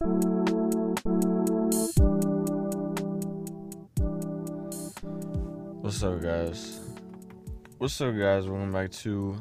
[0.00, 0.14] What's
[6.04, 6.78] up, guys?
[7.78, 8.46] What's up, guys?
[8.46, 9.40] Welcome back to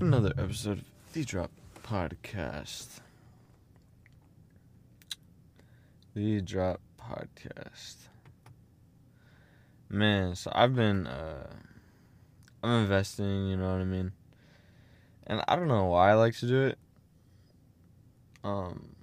[0.00, 1.52] another episode of The Drop
[1.84, 2.98] Podcast.
[6.16, 8.08] The Drop Podcast.
[9.88, 11.46] Man, so I've been, uh,
[12.64, 14.10] I'm investing, you know what I mean?
[15.28, 16.78] And I don't know why I like to do it.
[18.46, 18.94] Um,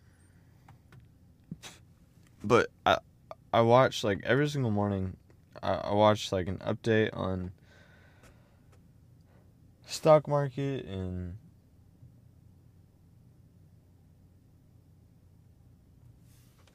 [2.41, 2.99] but I,
[3.51, 5.17] I watch like every single morning.
[5.61, 7.51] I, I watch like an update on
[9.85, 11.35] stock market and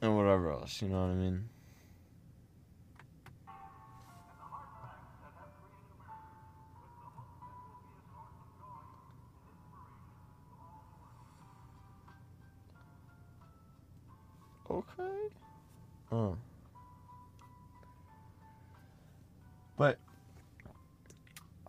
[0.03, 0.83] and whatever else.
[0.83, 1.49] You know what I mean?
[14.71, 15.29] Okay.
[16.13, 16.37] Oh.
[19.77, 19.99] But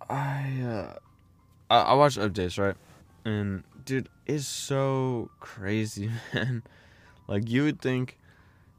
[0.09, 0.95] I uh
[1.69, 2.75] I, I watch updates, right?
[3.23, 6.63] And dude, it's so crazy, man.
[7.27, 8.17] Like you would think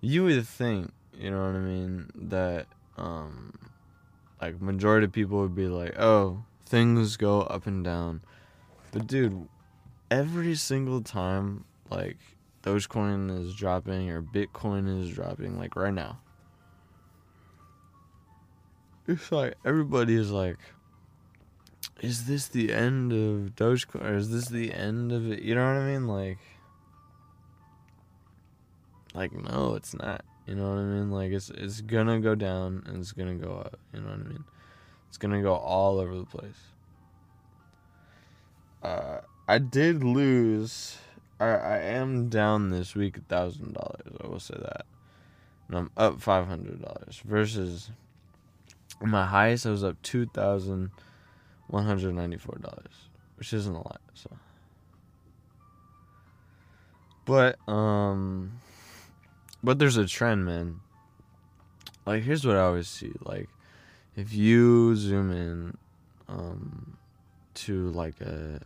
[0.01, 2.67] you would think, you know what I mean, that
[2.99, 3.55] um
[4.41, 8.23] like majority of people would be like, "Oh, things go up and down."
[8.93, 9.49] But dude,
[10.11, 12.19] every single time like
[12.63, 16.19] Dogecoin is dropping or Bitcoin is dropping like right now
[19.11, 20.59] it's like everybody is like,
[22.01, 24.09] is this the end of Dogecoin?
[24.09, 25.43] Or is this the end of it?
[25.43, 26.07] You know what I mean?
[26.07, 26.39] Like,
[29.15, 30.25] like no, it's not.
[30.47, 31.11] You know what I mean?
[31.11, 33.79] Like it's it's gonna go down and it's gonna go up.
[33.93, 34.45] You know what I mean?
[35.09, 36.61] It's gonna go all over the place.
[38.83, 40.97] Uh, I did lose.
[41.41, 44.17] I I am down this week a thousand dollars.
[44.23, 44.85] I will say that,
[45.69, 47.91] and I'm up five hundred dollars versus
[49.01, 50.91] my highest I was up two thousand
[51.69, 54.01] one hundred ninety four dollars, which isn't a lot.
[54.15, 54.31] So,
[57.25, 58.53] but um,
[59.63, 60.81] but there's a trend, man.
[62.07, 63.13] Like here's what I always see.
[63.25, 63.49] Like
[64.17, 65.77] if you zoom in
[66.29, 66.99] um
[67.55, 68.61] to like a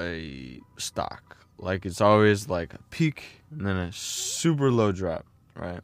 [0.00, 5.82] a stock, like it's always like a peak and then a super low drop, right?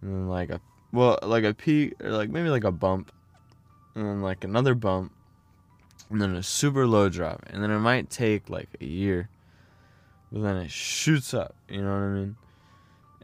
[0.00, 0.60] And then like a
[0.92, 3.12] well, like a peak or like maybe like a bump,
[3.94, 5.12] and then like another bump,
[6.10, 9.28] and then a super low drop, and then it might take like a year,
[10.32, 11.54] but then it shoots up.
[11.68, 12.36] You know what I mean?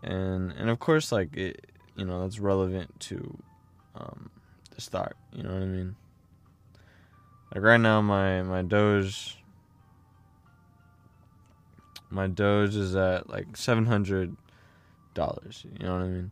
[0.02, 3.38] And and of course, like it, you know, that's relevant to
[3.94, 4.30] um,
[4.75, 5.14] the stock.
[5.32, 5.96] You know what I mean?
[7.54, 9.38] Like right now, my my Doge,
[12.11, 14.37] my Doge is at like seven hundred
[15.15, 15.65] dollars.
[15.78, 16.31] You know what I mean?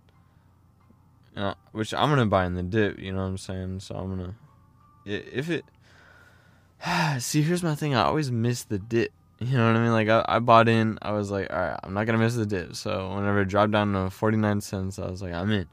[1.37, 2.99] uh, which I'm gonna buy in the dip.
[2.99, 3.81] You know what I'm saying?
[3.81, 4.35] So I'm gonna,
[5.05, 5.65] if it.
[7.23, 7.95] See, here's my thing.
[7.95, 9.13] I always miss the dip.
[9.41, 9.93] You know what I mean?
[9.93, 10.99] Like I, I bought in.
[11.03, 12.77] I was like, all right, I'm not gonna miss the dip.
[12.77, 15.67] So whenever it dropped down to 49 cents, I was like, I'm in.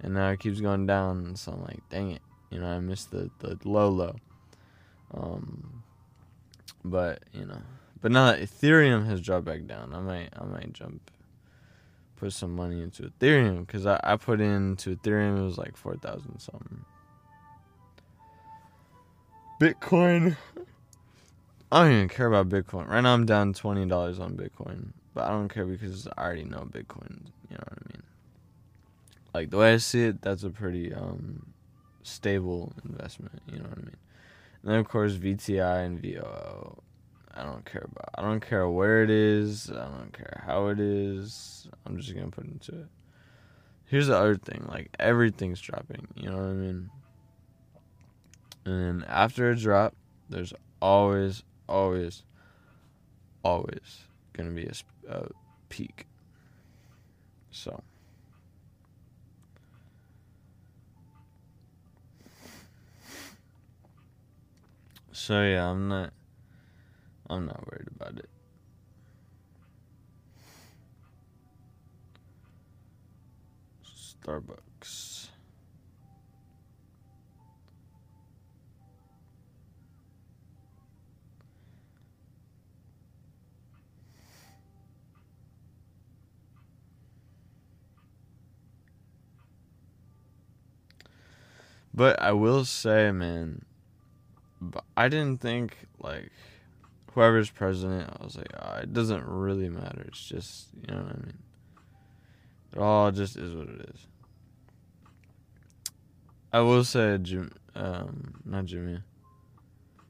[0.00, 1.36] And now it keeps going down.
[1.36, 2.22] So I'm like, dang it.
[2.50, 4.16] You know, I missed the the low low.
[5.12, 5.82] Um,
[6.84, 7.62] but you know,
[8.04, 11.10] but now that Ethereum has dropped back down, I might I might jump
[12.16, 15.96] put some money into Ethereum because I, I put into Ethereum it was like four
[15.96, 16.84] thousand something.
[19.58, 20.36] Bitcoin.
[21.72, 22.88] I don't even care about Bitcoin.
[22.88, 24.88] Right now I'm down twenty dollars on Bitcoin.
[25.14, 27.28] But I don't care because I already know Bitcoin.
[27.48, 28.02] You know what I mean?
[29.32, 31.54] Like the way I see it, that's a pretty um
[32.02, 33.96] stable investment, you know what I mean?
[34.62, 36.82] And then of course VTI and VOO
[37.36, 38.10] I don't care about.
[38.16, 39.68] I don't care where it is.
[39.68, 41.68] I don't care how it is.
[41.84, 42.86] I'm just gonna put into it.
[43.86, 44.64] Here's the other thing.
[44.68, 46.06] Like everything's dropping.
[46.14, 46.90] You know what I mean?
[48.64, 49.94] And after a drop,
[50.30, 52.22] there's always, always,
[53.42, 55.28] always gonna be a, a
[55.68, 56.06] peak.
[57.50, 57.82] So.
[65.10, 66.12] So yeah, I'm not
[67.28, 68.28] I'm not worried about it.
[73.84, 75.28] Starbucks.
[91.96, 93.64] But I will say, man,
[94.96, 96.30] I didn't think like
[97.14, 100.04] whoever's president, I was like, oh, it doesn't really matter.
[100.08, 101.38] It's just, you know what I mean?
[102.72, 104.06] It all just is what it is.
[106.52, 109.00] I will say, Jim, um, not Jimmy.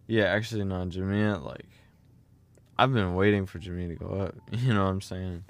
[0.06, 1.22] Yeah, actually, not Jimmy.
[1.24, 1.66] Like,
[2.78, 4.34] I've been waiting for Jimmy to go up.
[4.58, 5.44] You know what I'm saying?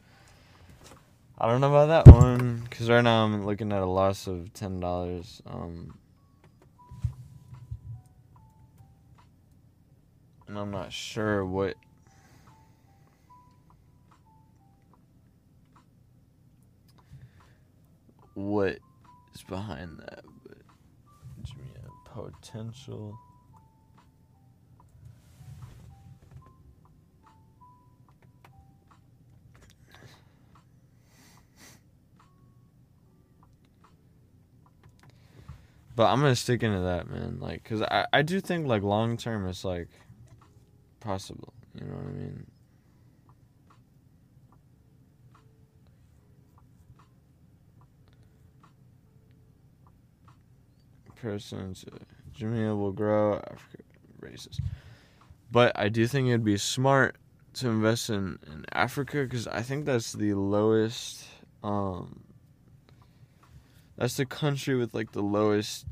[1.36, 4.52] I don't know about that one because right now I'm looking at a loss of
[4.54, 5.42] ten dollars.
[5.46, 5.98] Um,
[10.48, 11.74] and I'm not sure what
[18.34, 18.78] what
[19.34, 20.58] is behind that, but
[22.14, 23.18] potential.
[35.96, 37.38] But I'm gonna stick into that, man.
[37.40, 39.88] Like, cause I I do think like long term it's like
[41.04, 41.52] possible.
[41.74, 42.46] You know what I mean?
[51.16, 51.84] Persons,
[52.32, 53.36] Jamaica will grow.
[53.36, 53.82] Africa
[54.20, 54.60] racist,
[55.50, 57.16] but I do think it'd be smart
[57.54, 61.24] to invest in in Africa because I think that's the lowest.
[61.62, 62.24] Um,
[63.96, 65.86] that's the country with like the lowest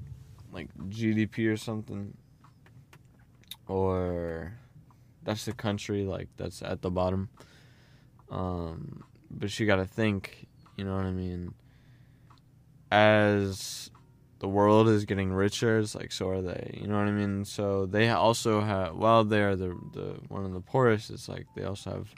[0.53, 2.15] like GDP or something.
[3.69, 4.53] Or
[5.25, 7.29] that's the country like that's at the bottom.
[8.31, 10.47] Um but you got to think,
[10.77, 11.55] you know what I mean?
[12.91, 13.91] As
[14.41, 16.79] the world is getting richer, it's like so are they.
[16.81, 17.45] You know what I mean?
[17.45, 21.65] So they also have while they're the the one of the poorest, it's like they
[21.65, 22.15] also have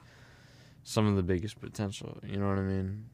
[0.82, 2.18] some of the biggest potential.
[2.26, 3.04] You know what I mean?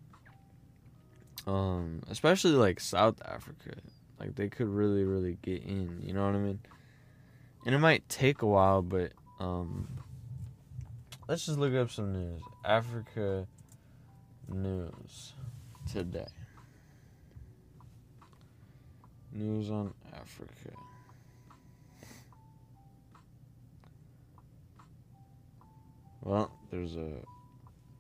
[1.47, 3.73] Um, especially like South Africa,
[4.19, 6.01] like they could really, really get in.
[6.03, 6.61] You know what I mean?
[7.67, 9.89] And it might take a while, but um,
[11.29, 12.43] let's just look up some news.
[12.65, 13.47] Africa
[14.49, 15.33] news
[15.91, 16.27] today.
[19.33, 20.77] News on Africa.
[26.23, 27.15] Well, there's a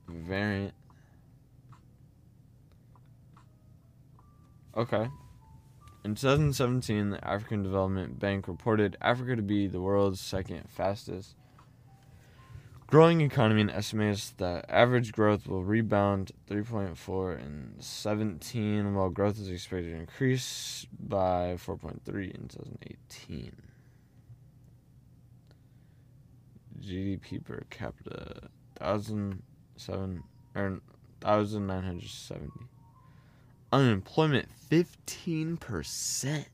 [0.08, 0.74] variant
[4.76, 5.08] Okay.
[6.02, 11.36] In 2017, the African Development Bank reported Africa to be the world's second fastest
[12.90, 19.48] growing economy and estimates that average growth will rebound 3.4 in 17 while growth is
[19.48, 21.98] expected to increase by 4.3
[22.34, 23.52] in 2018.
[26.80, 28.48] GDP per capita
[28.80, 30.24] 1007
[30.56, 30.80] or
[31.22, 32.69] 1970
[33.72, 36.44] unemployment 15%.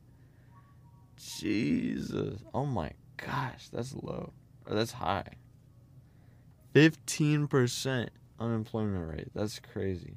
[1.17, 2.41] Jesus.
[2.55, 4.33] Oh my gosh, that's low.
[4.67, 5.29] Or that's high.
[6.75, 8.09] 15%
[8.39, 9.29] unemployment rate.
[9.35, 10.15] That's crazy.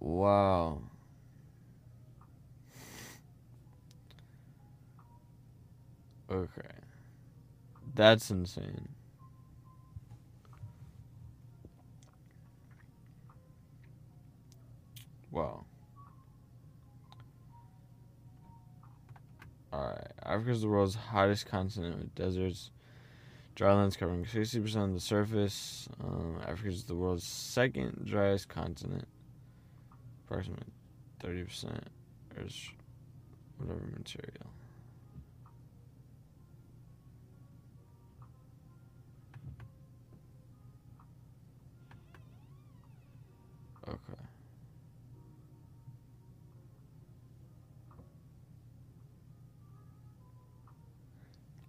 [0.00, 0.82] Wow.
[6.30, 6.60] Okay.
[7.94, 8.93] That's insane.
[15.34, 15.64] Wow.
[19.72, 20.12] Alright.
[20.22, 22.70] Africa is the world's hottest continent with deserts,
[23.56, 25.88] drylands covering 60% of the surface.
[26.00, 29.08] Um, Africa is the world's second driest continent.
[30.24, 30.72] Approximately
[31.24, 31.80] 30%
[32.36, 32.70] is
[33.58, 34.53] whatever material.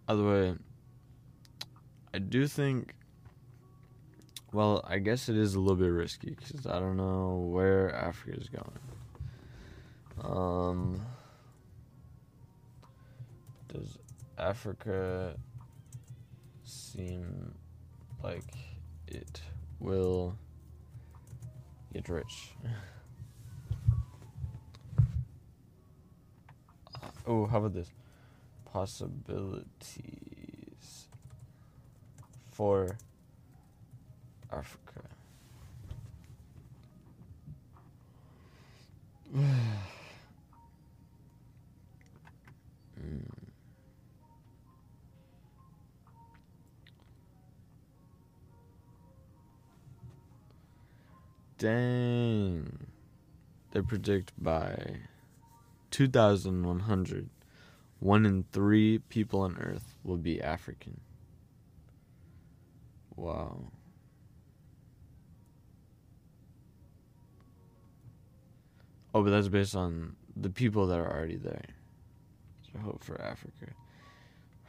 [0.06, 0.54] By the way,
[2.14, 2.94] I do think.
[4.54, 8.38] Well, I guess it is a little bit risky because I don't know where Africa
[8.40, 8.80] is going.
[10.22, 11.02] Um,
[13.68, 13.98] does
[14.38, 15.36] Africa
[16.64, 17.54] seem
[18.24, 18.46] like
[19.08, 19.42] it
[19.80, 20.38] will
[21.92, 22.52] get rich?
[27.28, 27.92] oh, how about this?
[28.75, 29.67] Possibilities
[32.51, 32.98] for
[34.51, 35.01] Africa.
[51.58, 52.88] Dang.
[53.72, 54.98] They predict by
[55.91, 57.29] 2100
[58.06, 61.02] one in three people on Earth will be African.
[63.16, 63.72] Wow.
[69.12, 71.66] Oh, but that's based on the people that are already there.
[72.72, 73.74] So hope for Africa.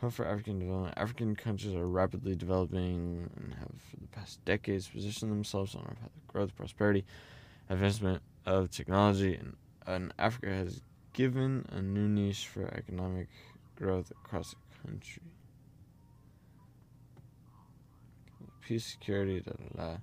[0.00, 0.94] Hope for African development.
[0.96, 5.94] African countries are rapidly developing and have for the past decades positioned themselves on a
[5.94, 7.04] path of growth, prosperity,
[7.68, 10.80] advancement of technology, and, and Africa has
[11.16, 13.28] given a new niche for economic
[13.74, 15.22] growth across the country.
[18.60, 19.96] Peace, security, da da da.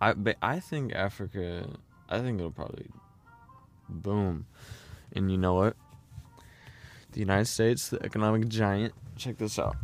[0.00, 1.68] I but I think Africa.
[2.08, 2.90] I think it'll probably
[3.88, 4.46] boom,
[5.14, 5.76] and you know what?
[7.12, 8.92] The United States, the economic giant.
[9.16, 9.76] Check this out.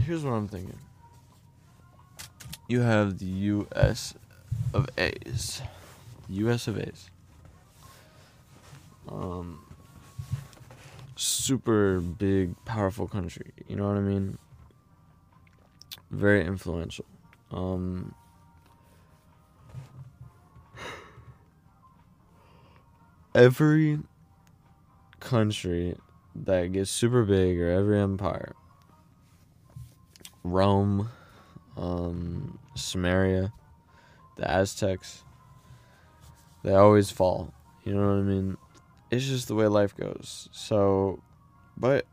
[0.00, 0.78] Here's what I'm thinking.
[2.68, 4.14] You have the U.S.
[4.72, 5.62] of A's.
[6.28, 6.66] U.S.
[6.66, 7.10] of A's.
[9.08, 9.64] Um,
[11.16, 13.52] super big, powerful country.
[13.68, 14.38] You know what I mean?
[16.10, 17.04] Very influential.
[17.50, 18.14] Um,
[23.34, 23.98] every
[25.20, 25.96] country
[26.34, 28.54] that gets super big or every empire
[30.44, 31.08] Rome,
[31.76, 33.52] um, Samaria,
[34.36, 35.24] the Aztecs,
[36.62, 37.54] they always fall.
[37.84, 38.56] You know what I mean?
[39.14, 40.48] It's just the way life goes.
[40.52, 41.20] So,
[41.76, 42.06] but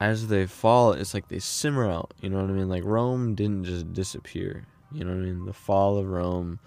[0.00, 2.12] as they fall, it's like they simmer out.
[2.20, 2.68] You know what I mean?
[2.68, 4.66] Like Rome didn't just disappear.
[4.92, 5.46] You know what I mean?
[5.46, 6.58] The fall of Rome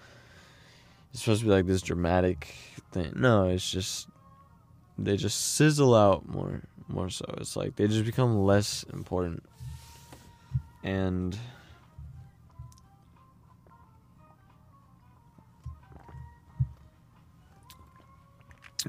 [1.12, 2.54] it's supposed to be like this dramatic
[2.92, 3.12] thing.
[3.16, 4.08] No, it's just
[4.98, 7.24] they just sizzle out more more so.
[7.38, 9.42] It's like they just become less important.
[10.82, 11.36] And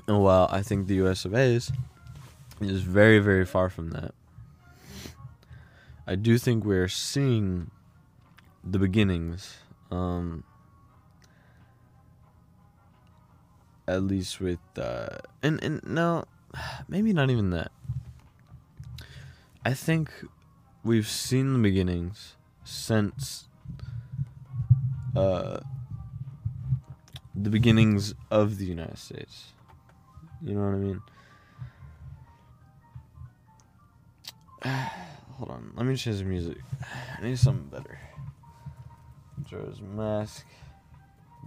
[0.07, 1.71] And while I think the US of A is,
[2.61, 4.13] is very, very far from that,
[6.07, 7.71] I do think we're seeing
[8.63, 9.57] the beginnings.
[9.91, 10.43] Um,
[13.89, 16.23] at least with uh and and no
[16.87, 17.71] maybe not even that
[19.65, 20.11] i think
[20.83, 23.47] we've seen the beginnings since
[25.15, 25.59] uh
[27.33, 29.53] the beginnings of the united states
[30.41, 31.01] you know what i mean?
[35.37, 35.71] Hold on.
[35.75, 36.57] Let me change the music.
[37.17, 37.97] I need something better.
[39.45, 40.45] Joe's mask.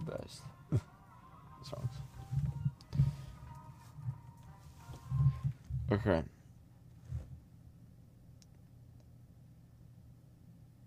[0.07, 0.43] Best.
[1.63, 1.91] Songs.
[5.93, 6.23] Okay.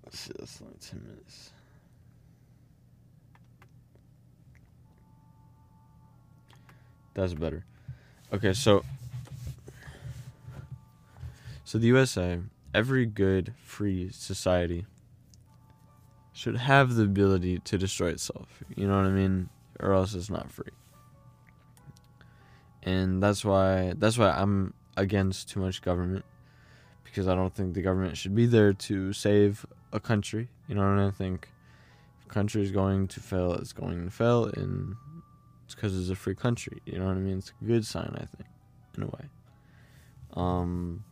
[0.04, 1.52] Let's see, that's only 10 minutes.
[7.14, 7.64] That's better.
[8.36, 8.84] Okay, so
[11.64, 12.42] so the USA,
[12.74, 14.86] every good free society
[16.34, 18.62] should have the ability to destroy itself.
[18.76, 19.48] You know what I mean?
[19.80, 20.74] Or else it's not free.
[22.84, 26.26] And that's why that's why I'm against too much government
[27.06, 30.50] because I don't think the government should be there to save a country.
[30.68, 31.48] You know what I, think
[32.20, 34.98] if a country is going to fail, it's going to fail, and
[35.66, 36.82] it's because it's a free country.
[36.86, 37.40] You know what I mean?
[37.40, 38.50] It's a good sign, I think,
[38.98, 39.26] in a way.
[40.34, 41.04] Um,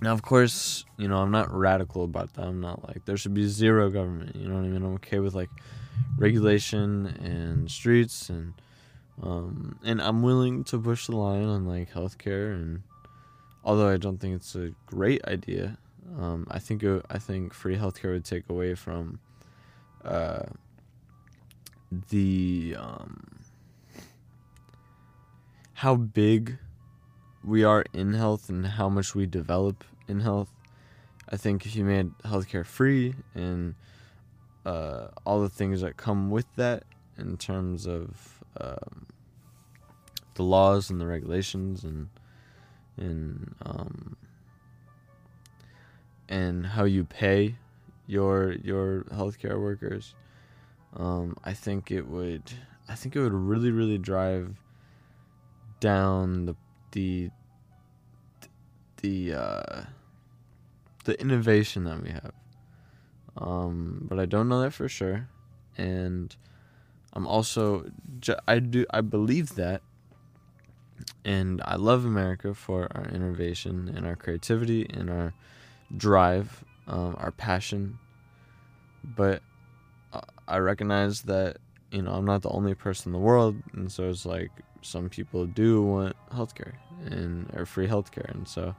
[0.00, 2.46] now, of course, you know I'm not radical about that.
[2.46, 4.34] I'm not like there should be zero government.
[4.34, 4.82] You know what I mean?
[4.82, 5.50] I'm okay with like
[6.16, 8.54] regulation and streets and
[9.22, 12.82] um, and I'm willing to push the line on like healthcare and
[13.64, 15.78] although I don't think it's a great idea.
[16.18, 19.20] Um, I think it, I think free healthcare would take away from
[20.04, 20.44] uh,
[22.10, 23.22] the um,
[25.82, 26.58] how big
[27.42, 30.48] we are in health and how much we develop in health.
[31.28, 33.74] I think if you made healthcare free and
[34.64, 36.84] uh, all the things that come with that
[37.18, 39.06] in terms of um,
[40.34, 42.10] the laws and the regulations and
[42.96, 44.16] and um,
[46.28, 47.56] and how you pay
[48.06, 50.14] your your healthcare workers.
[50.96, 52.52] Um, I think it would
[52.88, 54.62] I think it would really really drive
[55.82, 56.56] down the
[56.92, 57.30] the
[59.02, 59.82] the uh,
[61.04, 62.32] the innovation that we have.
[63.36, 65.28] Um, but I don't know that for sure,
[65.76, 66.34] and
[67.12, 67.90] I'm also
[68.46, 69.82] I do I believe that
[71.24, 75.34] and I love America for our innovation and our creativity and our
[75.96, 77.98] drive, um, our passion.
[79.04, 79.42] But
[80.46, 81.56] I recognize that,
[81.90, 83.56] you know, I'm not the only person in the world.
[83.72, 84.50] And so it's like
[84.82, 86.74] some people do want healthcare
[87.06, 88.74] and or free healthcare, and so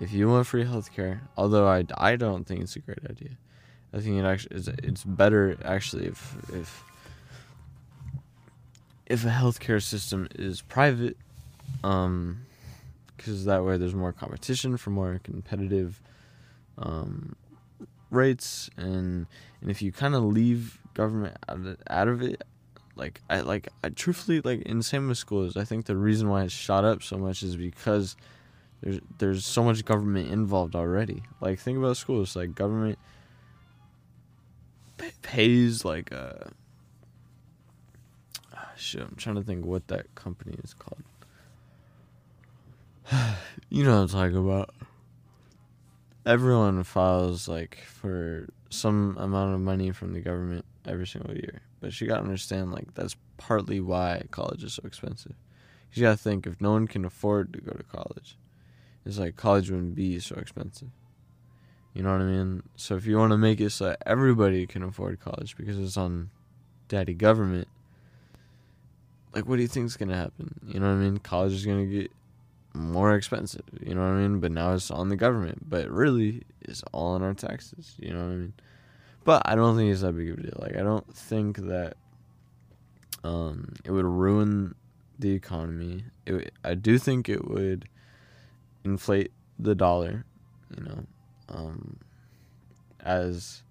[0.00, 3.36] if you want free healthcare, although I, I don't think it's a great idea,
[3.92, 6.84] I think it actually is it's better actually if if
[9.06, 11.16] if a healthcare system is private,
[11.84, 12.46] um,
[13.16, 16.00] because that way there's more competition for more competitive
[16.78, 17.36] um,
[18.10, 19.26] rates, and
[19.60, 22.42] and if you kind of leave government out of, out of it,
[22.96, 26.44] like I like I truthfully like in same with schools, I think the reason why
[26.44, 28.16] it's shot up so much is because
[28.82, 31.22] there's there's so much government involved already.
[31.40, 32.98] Like think about schools, like government
[35.22, 36.50] pays like uh
[38.76, 41.02] shit, I'm trying to think what that company is called.
[43.70, 44.74] you know what I'm talking about.
[46.26, 51.62] Everyone files like for some amount of money from the government every single year.
[51.82, 55.34] But she gotta understand like that's partly why college is so expensive.
[55.92, 58.38] You gotta think if no one can afford to go to college,
[59.04, 60.88] it's like college wouldn't be so expensive.
[61.92, 62.62] You know what I mean?
[62.76, 66.30] So if you want to make it so everybody can afford college because it's on
[66.86, 67.66] daddy government,
[69.34, 70.60] like what do you think's gonna happen?
[70.64, 71.18] You know what I mean?
[71.18, 72.12] College is gonna get
[72.74, 73.64] more expensive.
[73.84, 74.38] You know what I mean?
[74.38, 75.68] But now it's on the government.
[75.68, 77.96] But really, it's all on our taxes.
[77.98, 78.52] You know what I mean?
[79.24, 80.58] But I don't think it's that big of a deal.
[80.58, 81.94] Like I don't think that
[83.24, 84.74] um, it would ruin
[85.18, 86.04] the economy.
[86.26, 87.88] It, I do think it would
[88.84, 90.24] inflate the dollar.
[90.76, 91.06] You know,
[91.48, 91.98] um,
[93.00, 93.62] as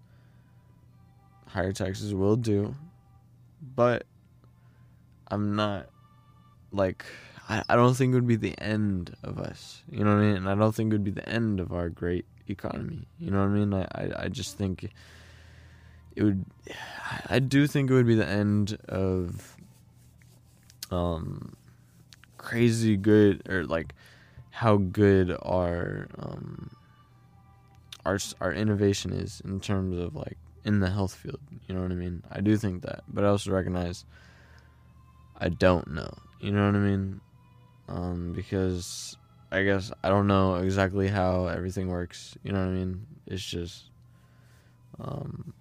[1.48, 2.75] higher taxes will do.
[3.75, 4.05] But
[5.27, 5.89] I'm not
[6.72, 7.05] like
[7.50, 9.84] I, I don't think it would be the end of us.
[9.89, 10.36] You know what I mean?
[10.38, 13.08] And I don't think it would be the end of our great economy.
[13.20, 13.74] You know what I mean?
[13.74, 14.89] I, I, I just think
[16.15, 16.46] it would
[17.27, 19.56] I do think it would be the end of
[20.91, 21.53] um
[22.38, 23.94] crazy good or like
[24.50, 26.70] how good our um
[28.06, 31.40] our our innovation is in terms of like in the health field.
[31.68, 32.24] You know what I mean?
[32.31, 34.05] I do think that, but I also recognize
[35.38, 36.14] I don't know.
[36.40, 37.22] You know what I mean?
[37.88, 39.18] Um, because
[39.51, 42.38] I guess I don't know exactly how everything works.
[42.44, 43.07] You know what I mean?
[43.25, 43.85] It's just,
[45.00, 45.53] um,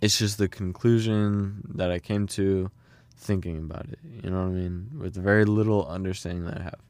[0.00, 2.70] it's just the conclusion that I came to
[3.16, 3.98] thinking about it.
[4.22, 4.90] You know what I mean?
[4.98, 6.80] With very little understanding that I have.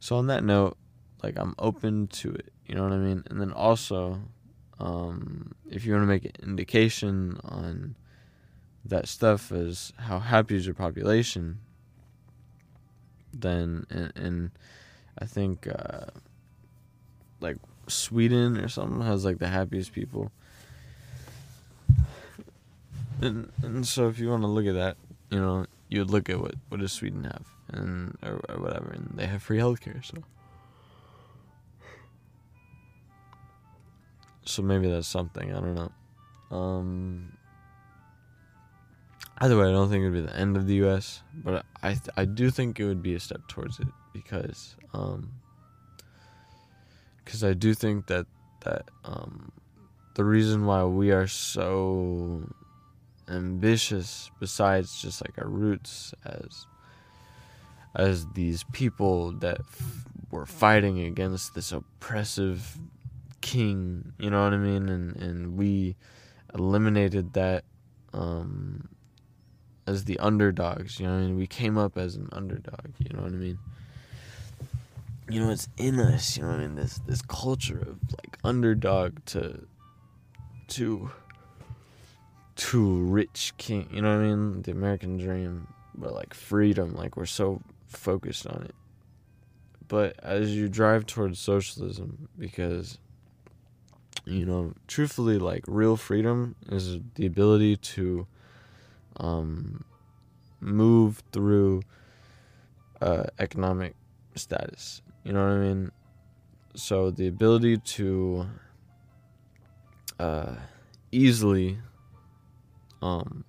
[0.00, 0.76] So on that note,
[1.22, 2.52] like I'm open to it.
[2.66, 3.24] You know what I mean?
[3.30, 4.20] And then also,
[4.78, 7.96] um, if you want to make an indication on
[8.84, 11.58] that stuff as how happy is your population,
[13.32, 14.50] then and, and
[15.18, 16.06] I think uh,
[17.40, 20.30] like Sweden or something has like the happiest people.
[23.20, 24.96] And and so if you want to look at that,
[25.30, 28.90] you know, you would look at what what does Sweden have and or, or whatever,
[28.90, 30.04] and they have free healthcare.
[30.04, 30.22] So.
[34.44, 36.56] So maybe that's something I don't know.
[36.56, 37.36] Um,
[39.38, 41.90] either way, I don't think it would be the end of the U.S., but I
[41.90, 45.30] th- I do think it would be a step towards it because um,
[47.22, 48.26] because I do think that
[48.64, 49.52] that um,
[50.14, 52.48] the reason why we are so
[53.30, 56.66] ambitious, besides just like our roots as
[57.94, 62.78] as these people that f- were fighting against this oppressive
[63.40, 65.96] king, you know what I mean, and and we
[66.54, 67.64] eliminated that
[68.12, 68.88] um,
[69.86, 71.36] as the underdogs, you know what I mean.
[71.36, 73.58] We came up as an underdog, you know what I mean.
[75.30, 76.74] You know, it's in us, you know what I mean.
[76.76, 79.66] This this culture of like underdog to
[80.68, 81.10] to
[82.58, 84.62] to rich king, you know what I mean.
[84.62, 88.74] The American dream, but like freedom, like we're so focused on it.
[89.86, 92.98] But as you drive towards socialism, because
[94.24, 98.26] you know, truthfully, like real freedom is the ability to
[99.18, 99.84] um,
[100.60, 101.82] move through
[103.00, 103.94] uh, economic
[104.34, 105.00] status.
[105.24, 105.92] You know what I mean?
[106.74, 108.46] So the ability to
[110.18, 110.54] uh,
[111.12, 111.78] easily
[113.02, 113.44] um,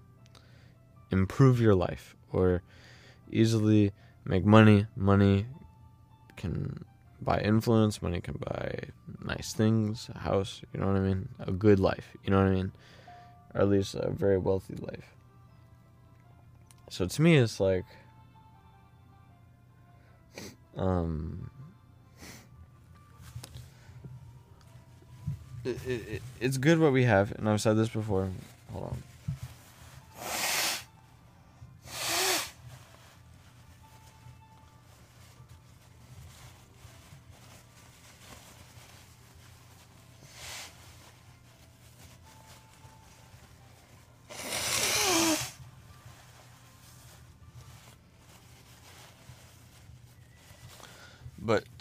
[1.12, 2.62] improve your life or
[3.31, 3.91] easily
[4.25, 4.85] make money.
[4.95, 5.45] Money
[6.38, 6.85] can
[7.21, 8.79] buy influence, money can buy
[9.23, 11.29] nice things, a house, you know what I mean?
[11.39, 12.71] A good life, you know what I mean?
[13.53, 15.15] Or at least a very wealthy life.
[16.89, 17.85] So to me, it's like,
[20.77, 21.49] um,
[25.65, 28.29] it, it, it's good what we have, and I've said this before.
[28.71, 29.03] Hold on.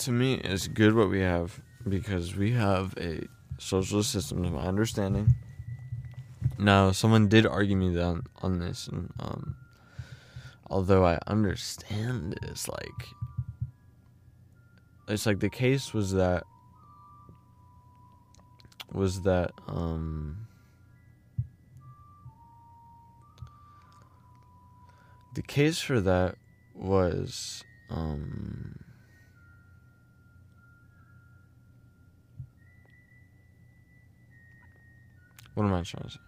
[0.08, 4.62] To me, it's good what we have because we have a socialist system, to my
[4.62, 5.34] understanding.
[6.58, 9.54] Now, someone did argue me down on this, and um,
[10.70, 13.06] although I understand this, like,
[15.08, 16.44] it's like the case was that
[18.90, 20.46] was that um
[25.34, 26.36] the case for that
[26.74, 28.87] was um
[35.58, 36.20] what am I trying to say?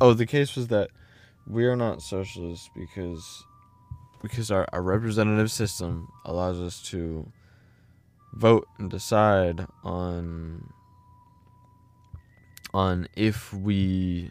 [0.00, 0.90] Oh, the case was that
[1.44, 3.42] we are not socialists because
[4.22, 7.32] because our, our representative system allows us to
[8.32, 10.72] vote and decide on
[12.72, 14.30] on if we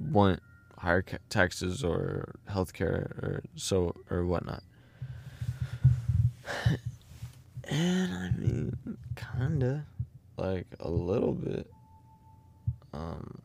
[0.00, 0.40] want
[0.78, 4.64] higher taxes or healthcare or so or whatnot.
[7.68, 8.76] And I mean,
[9.16, 9.86] kinda,
[10.36, 11.70] like a little bit.
[12.92, 13.38] Um,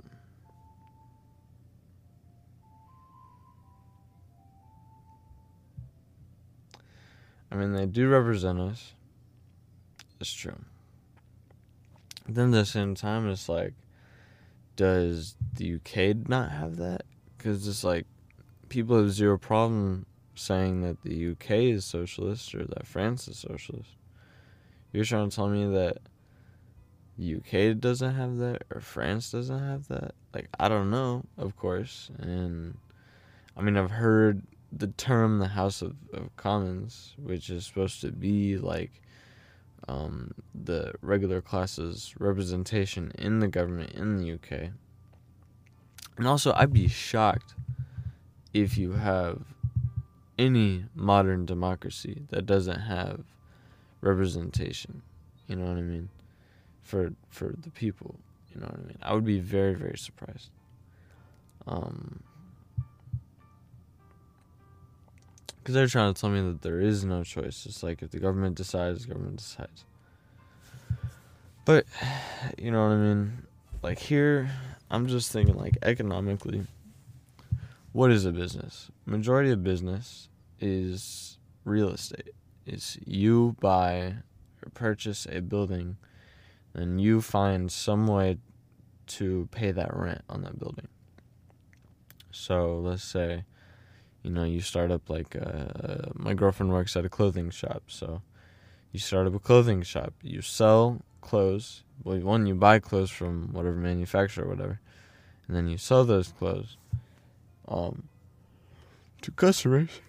[7.51, 8.93] I mean, they do represent us.
[10.19, 10.58] It's true.
[12.27, 13.73] Then at the same time, it's like,
[14.75, 17.03] does the UK not have that?
[17.38, 18.06] Because it's like,
[18.69, 23.91] people have zero problem saying that the UK is socialist or that France is socialist.
[24.91, 25.97] You're trying to tell me that
[27.19, 30.13] UK doesn't have that or France doesn't have that?
[30.34, 32.10] Like, I don't know, of course.
[32.19, 32.78] And
[33.56, 38.12] I mean, I've heard the term the House of, of Commons, which is supposed to
[38.12, 39.02] be like
[39.88, 44.71] um, the regular classes representation in the government in the UK.
[46.17, 47.56] And also, I'd be shocked
[48.54, 49.41] if you have
[50.38, 53.23] any modern democracy that doesn't have
[54.02, 55.02] representation.
[55.48, 56.10] You know what I mean?
[56.82, 58.16] For for the people.
[58.54, 58.98] You know what I mean?
[59.02, 60.50] I would be very very surprised.
[61.68, 62.24] Um,
[65.60, 67.66] because they're trying to tell me that there is no choice.
[67.66, 69.84] It's like if the government decides, the government decides.
[71.66, 71.86] But
[72.58, 73.46] you know what I mean?
[73.84, 74.50] Like here,
[74.90, 76.66] I'm just thinking like economically.
[77.92, 78.90] What is a business?
[79.06, 80.30] Majority of business
[80.62, 82.34] is real estate.
[82.67, 84.17] It's you buy
[84.63, 85.97] or purchase a building,
[86.73, 88.38] and you find some way
[89.08, 90.88] to pay that rent on that building.
[92.32, 93.45] So let's say
[94.27, 98.21] you know, you start up like uh, my girlfriend works at a clothing shop, so
[98.91, 100.13] you start up a clothing shop.
[100.21, 101.84] You sell clothes.
[102.03, 104.82] Well, one you buy clothes from whatever manufacturer or whatever,
[105.47, 106.75] and then you sell those clothes
[107.69, 108.10] um,
[109.21, 110.01] to customers.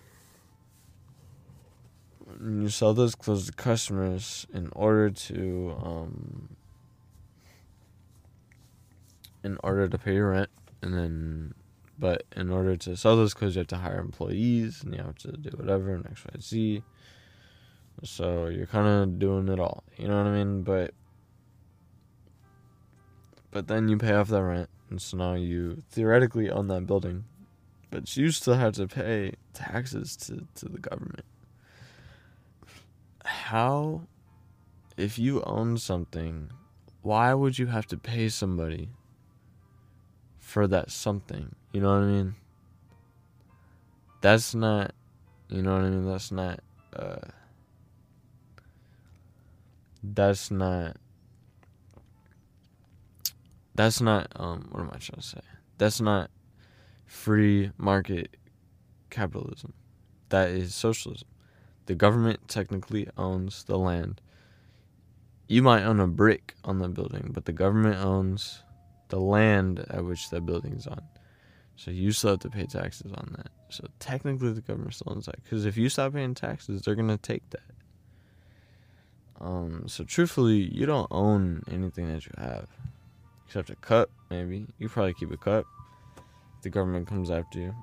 [2.40, 6.56] You sell those clothes to customers in order to um,
[9.42, 10.50] in order to pay your rent,
[10.82, 11.54] and then
[11.98, 15.16] but in order to sell those clothes, you have to hire employees and you have
[15.16, 16.82] to do whatever and X, Y, Z.
[18.04, 19.82] So you're kind of doing it all.
[19.96, 20.62] You know what I mean?
[20.62, 20.94] But
[23.50, 27.24] but then you pay off that rent, and so now you theoretically own that building,
[27.90, 31.24] but you still have to pay taxes to to the government.
[33.24, 34.02] How,
[34.96, 36.50] if you own something,
[37.02, 38.90] why would you have to pay somebody
[40.48, 41.54] for that something.
[41.72, 42.34] You know what I mean?
[44.22, 44.92] That's not,
[45.50, 46.10] you know what I mean?
[46.10, 46.60] That's not,
[46.96, 47.28] uh,
[50.02, 50.96] that's not,
[53.74, 55.40] that's not, um, what am I trying to say?
[55.76, 56.30] That's not
[57.04, 58.38] free market
[59.10, 59.74] capitalism.
[60.30, 61.28] That is socialism.
[61.88, 64.20] The government technically owns the land.
[65.48, 68.62] You might own a brick on the building, but the government owns
[69.08, 71.00] the land at which that building's on.
[71.76, 73.48] So you still have to pay taxes on that.
[73.70, 75.42] So technically, the government still owns that.
[75.42, 77.62] Because if you stop paying taxes, they're gonna take that.
[79.40, 79.84] Um.
[79.88, 82.68] So truthfully, you don't own anything that you have,
[83.46, 84.10] except a cup.
[84.28, 85.64] Maybe you probably keep a cup.
[86.60, 87.74] The government comes after you.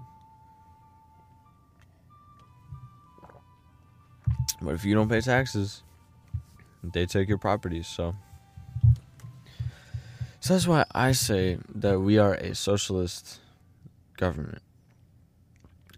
[4.65, 5.83] But if you don't pay taxes,
[6.83, 7.87] they take your properties.
[7.87, 8.15] So.
[10.39, 13.39] So that's why I say that we are a socialist
[14.17, 14.61] government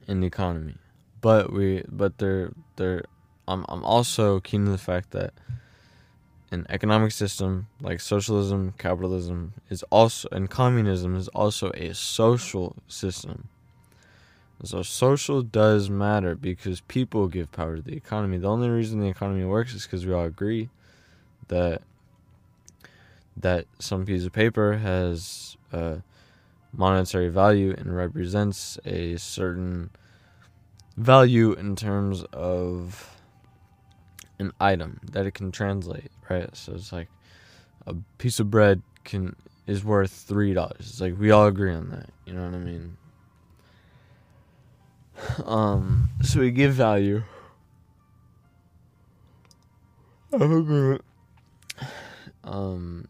[0.08, 0.76] in the economy.
[1.22, 3.04] But we but they're they're
[3.48, 5.34] I'm I'm also keen to the fact that
[6.52, 13.50] an economic system like socialism, capitalism is also and communism is also a social system.
[14.64, 18.38] So social does matter because people give power to the economy.
[18.38, 20.70] The only reason the economy works is because we all agree
[21.48, 21.82] that
[23.36, 26.02] that some piece of paper has a
[26.74, 29.92] monetary value and represents a certain
[30.98, 33.16] value in terms of
[34.40, 36.56] an item that it can translate, right?
[36.56, 37.10] So it's like
[37.86, 39.36] a piece of bread can
[39.68, 40.80] is worth three dollars.
[40.80, 42.10] It's like we all agree on that.
[42.26, 42.98] You know what I mean?
[45.46, 47.24] Um, so we give value.
[50.34, 51.00] I hope we
[52.44, 53.08] um,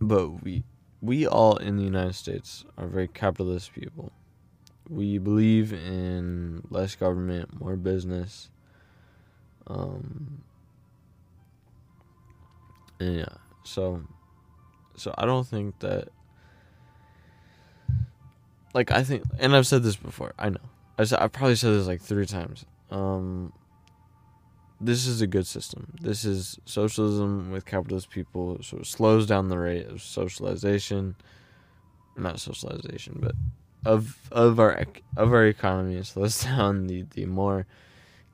[0.00, 0.64] but we
[1.00, 4.12] we all in the United States are very capitalist people.
[4.88, 8.50] We believe in less government, more business.
[9.66, 10.42] Um,
[13.00, 14.02] and yeah, so
[14.96, 16.08] so I don't think that
[18.74, 20.34] like I think, and I've said this before.
[20.38, 20.60] I know.
[20.98, 22.66] I I've probably said this like three times.
[22.90, 23.52] Um,
[24.80, 25.94] this is a good system.
[26.00, 28.58] This is socialism with capitalist people.
[28.62, 31.16] So it slows down the rate of socialization,
[32.16, 33.34] not socialization, but
[33.84, 34.84] of of our
[35.16, 35.96] of our economy.
[35.96, 37.66] It slows down the the more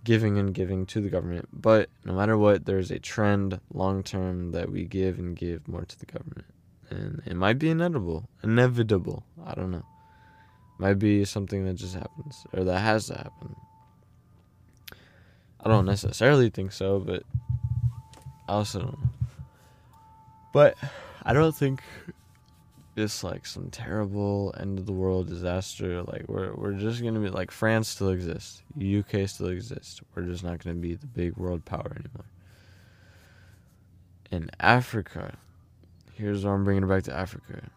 [0.02, 1.48] giving and giving to the government.
[1.52, 5.84] But no matter what, there's a trend long term that we give and give more
[5.84, 6.46] to the government,
[6.88, 8.28] and it might be inevitable.
[8.42, 9.24] Inevitable.
[9.44, 9.84] I don't know.
[10.80, 13.54] Might be something that just happens or that has to happen.
[15.62, 17.22] I don't necessarily think so, but
[18.48, 18.98] I also don't.
[20.54, 20.78] But
[21.22, 21.82] I don't think
[22.96, 26.02] it's like some terrible end of the world disaster.
[26.02, 30.00] Like we're we're just gonna be like France still exists, UK still exists.
[30.14, 32.24] We're just not gonna be the big world power anymore.
[34.30, 35.36] In Africa,
[36.14, 37.68] here's where I'm bringing it back to Africa.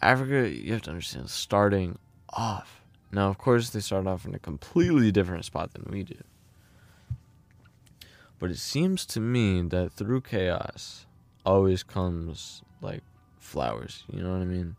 [0.00, 1.98] Africa, you have to understand, starting
[2.30, 2.82] off.
[3.12, 6.16] Now, of course, they start off in a completely different spot than we do.
[8.38, 11.06] But it seems to me that through chaos
[11.44, 13.02] always comes like
[13.38, 14.76] flowers, you know what I mean?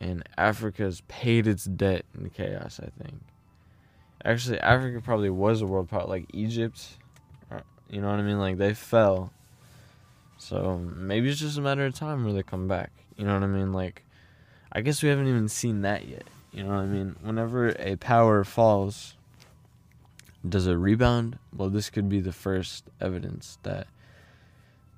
[0.00, 3.20] And Africa's paid its debt in chaos, I think.
[4.24, 6.86] Actually, Africa probably was a world power, like Egypt,
[7.50, 8.38] uh, you know what I mean?
[8.38, 9.32] Like they fell.
[10.38, 12.92] So maybe it's just a matter of time where they come back.
[13.16, 13.74] You know what I mean?
[13.74, 14.04] Like,
[14.72, 16.24] I guess we haven't even seen that yet.
[16.52, 17.16] You know what I mean?
[17.20, 19.16] Whenever a power falls,
[20.48, 21.38] does it rebound?
[21.54, 23.86] Well, this could be the first evidence that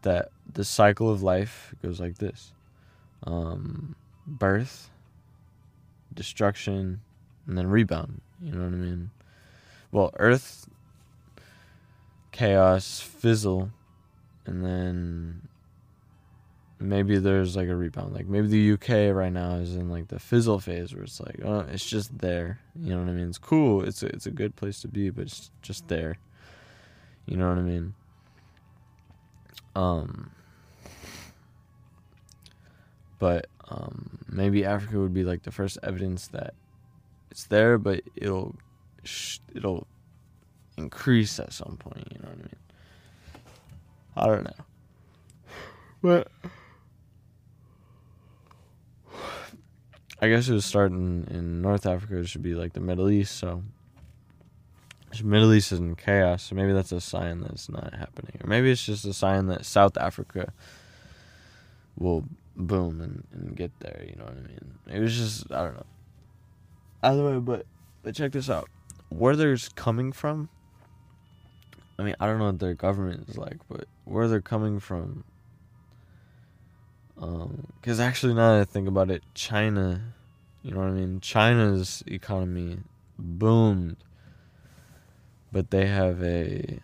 [0.03, 2.53] that the cycle of life goes like this:
[3.25, 3.95] um,
[4.27, 4.91] birth,
[6.15, 7.01] destruction,
[7.47, 8.21] and then rebound.
[8.41, 9.11] You know what I mean?
[9.91, 10.69] Well, Earth,
[12.33, 13.71] chaos, fizzle,
[14.47, 15.49] and then
[16.83, 18.15] maybe there's like a rebound.
[18.15, 21.41] Like maybe the UK right now is in like the fizzle phase where it's like,
[21.45, 22.61] oh, it's just there.
[22.79, 23.29] You know what I mean?
[23.29, 23.83] It's cool.
[23.83, 26.19] It's a, it's a good place to be, but it's just there.
[27.27, 27.95] You know what I mean?
[29.75, 30.31] Um,
[33.19, 36.55] but um, maybe Africa would be like the first evidence that
[37.31, 38.55] it's there, but it'll
[39.55, 39.87] it'll
[40.77, 42.09] increase at some point.
[42.11, 42.57] You know what I mean?
[44.17, 44.65] I don't know,
[46.03, 46.29] but.
[50.23, 52.19] I guess it was starting in North Africa.
[52.19, 53.37] It should be like the Middle East.
[53.39, 53.65] So
[55.21, 56.45] Middle East is in chaos.
[56.45, 59.49] So maybe that's a sign that it's not happening, or maybe it's just a sign
[59.49, 60.53] that South Africa
[61.99, 64.05] will boom and, and get there.
[64.09, 64.79] You know what I mean?
[64.87, 65.87] It was just I don't know.
[67.03, 67.67] Either way, but
[68.05, 68.71] but check this out.
[69.09, 70.49] Where they're coming from.
[71.99, 75.25] I mean, I don't know what their government is like, but where they're coming from
[77.81, 80.01] because um, actually, now that I think about it, China,
[80.63, 81.21] you know what I mean?
[81.21, 82.79] China's economy
[83.17, 83.97] boomed,
[85.53, 86.81] but they have a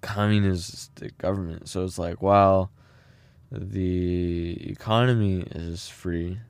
[0.00, 1.68] communist government.
[1.68, 2.70] So it's like, while
[3.52, 6.40] the economy is free,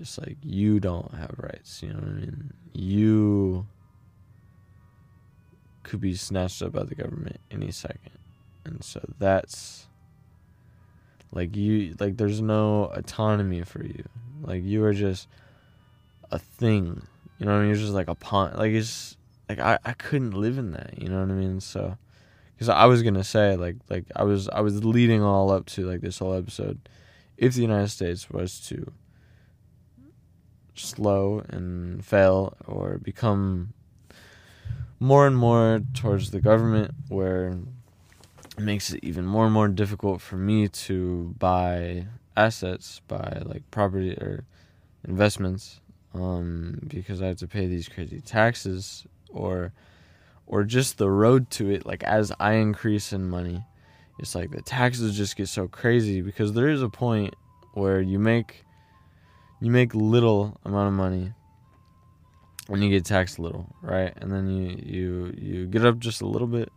[0.00, 1.82] it's like you don't have rights.
[1.82, 2.54] You know what I mean?
[2.72, 3.66] You
[5.82, 8.18] could be snatched up by the government any second.
[8.64, 9.87] And so that's
[11.32, 14.04] like you like there's no autonomy for you.
[14.42, 15.28] Like you are just
[16.30, 17.02] a thing.
[17.38, 17.68] You know what I mean?
[17.68, 18.54] You're just like a pawn.
[18.56, 19.16] Like it's
[19.48, 21.00] like I, I couldn't live in that.
[21.00, 21.60] You know what I mean?
[21.60, 21.96] So
[22.54, 25.86] because I was gonna say like like I was I was leading all up to
[25.86, 26.88] like this whole episode.
[27.36, 28.92] If the United States was to
[30.74, 33.74] slow and fail or become
[35.00, 37.56] more and more towards the government where
[38.58, 43.68] it makes it even more and more difficult for me to buy assets, buy like
[43.70, 44.44] property or
[45.06, 45.80] investments.
[46.14, 49.72] um, because I have to pay these crazy taxes or
[50.46, 53.62] or just the road to it like as I increase in money
[54.18, 57.34] it's like the taxes just get so crazy because there is a point
[57.74, 58.64] where you make
[59.60, 61.32] you make little amount of money
[62.68, 64.12] when you get taxed little, right?
[64.16, 66.70] And then you you you get up just a little bit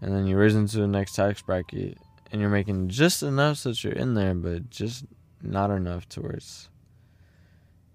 [0.00, 1.98] and then you raise into the next tax bracket
[2.32, 5.04] and you're making just enough so that you're in there, but just
[5.42, 6.68] not enough to where it's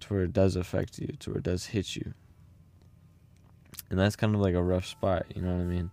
[0.00, 2.12] to where it does affect you, to where it does hit you.
[3.90, 5.90] And that's kind of like a rough spot, you know what I mean?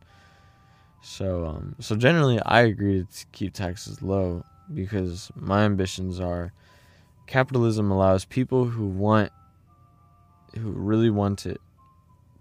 [1.01, 6.53] So um so generally I agree to keep taxes low because my ambitions are
[7.27, 9.31] capitalism allows people who want
[10.57, 11.59] who really want it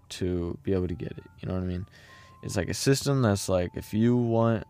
[0.09, 1.23] to be able to get it.
[1.39, 1.87] You know what I mean?
[2.43, 4.65] It's like a system that's like if you want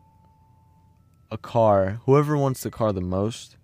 [1.31, 3.57] a car, whoever wants the car the most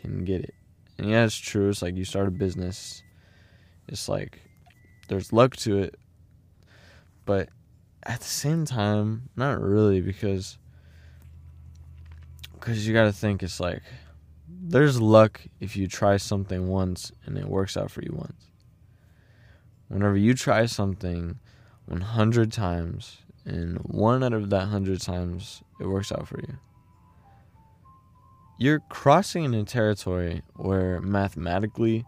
[0.00, 0.54] can get it.
[0.96, 1.68] And yeah, it's true.
[1.68, 3.02] It's like you start a business.
[3.88, 4.40] It's like
[5.08, 5.96] there's luck to it.
[7.24, 7.48] But
[8.04, 10.56] at the same time, not really because
[12.60, 13.82] cuz you got to think it's like
[14.46, 18.52] there's luck if you try something once and it works out for you once.
[19.88, 21.40] Whenever you try something
[21.90, 26.58] 100 times and one out of that 100 times it works out for you,
[28.58, 32.04] you're crossing into territory where mathematically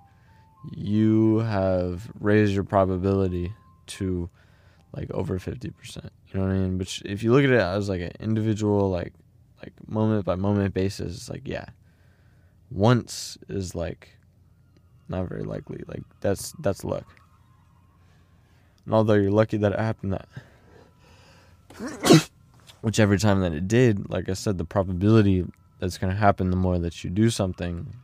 [0.70, 3.52] you have raised your probability
[3.86, 4.28] to
[4.92, 5.72] like over 50%.
[6.28, 6.78] You know what I mean?
[6.78, 9.14] But if you look at it as like an individual like
[9.62, 11.66] like moment by moment basis, it's like yeah,
[12.70, 14.10] once is like
[15.08, 15.82] not very likely.
[15.86, 17.06] Like that's that's luck.
[18.84, 20.28] And although you're lucky that it happened that
[22.80, 25.46] which every time that it did, like I said, the probability
[25.78, 27.94] that's gonna happen the more that you do something,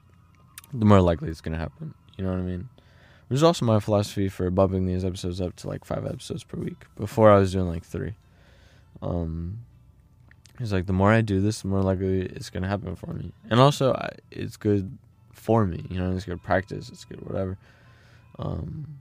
[0.73, 1.95] the more likely it's gonna happen.
[2.17, 2.69] You know what I mean?
[3.29, 6.59] Which is also my philosophy for bumping these episodes up to like five episodes per
[6.59, 6.87] week.
[6.97, 8.15] Before I was doing like three.
[9.03, 9.59] Um
[10.61, 13.33] it's like, the more I do this, the more likely it's gonna happen for me.
[13.49, 14.99] And also, I, it's good
[15.33, 15.85] for me.
[15.89, 16.89] You know, it's good practice.
[16.89, 17.57] It's good whatever.
[18.39, 18.99] Um,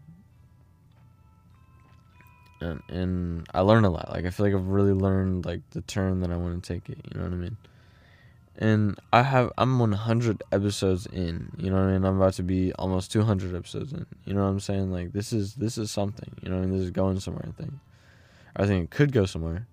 [2.59, 4.09] and and I learn a lot.
[4.11, 6.89] Like I feel like I've really learned like the turn that I want to take
[6.89, 6.99] it.
[7.11, 7.57] You know what I mean?
[8.59, 11.51] And I have I'm 100 episodes in.
[11.57, 12.05] You know what I mean?
[12.05, 14.05] I'm about to be almost 200 episodes in.
[14.25, 14.91] You know what I'm saying?
[14.91, 16.31] Like this is this is something.
[16.41, 17.45] You know, I mean, this is going somewhere.
[17.47, 17.73] I think.
[18.57, 19.67] I think it could go somewhere.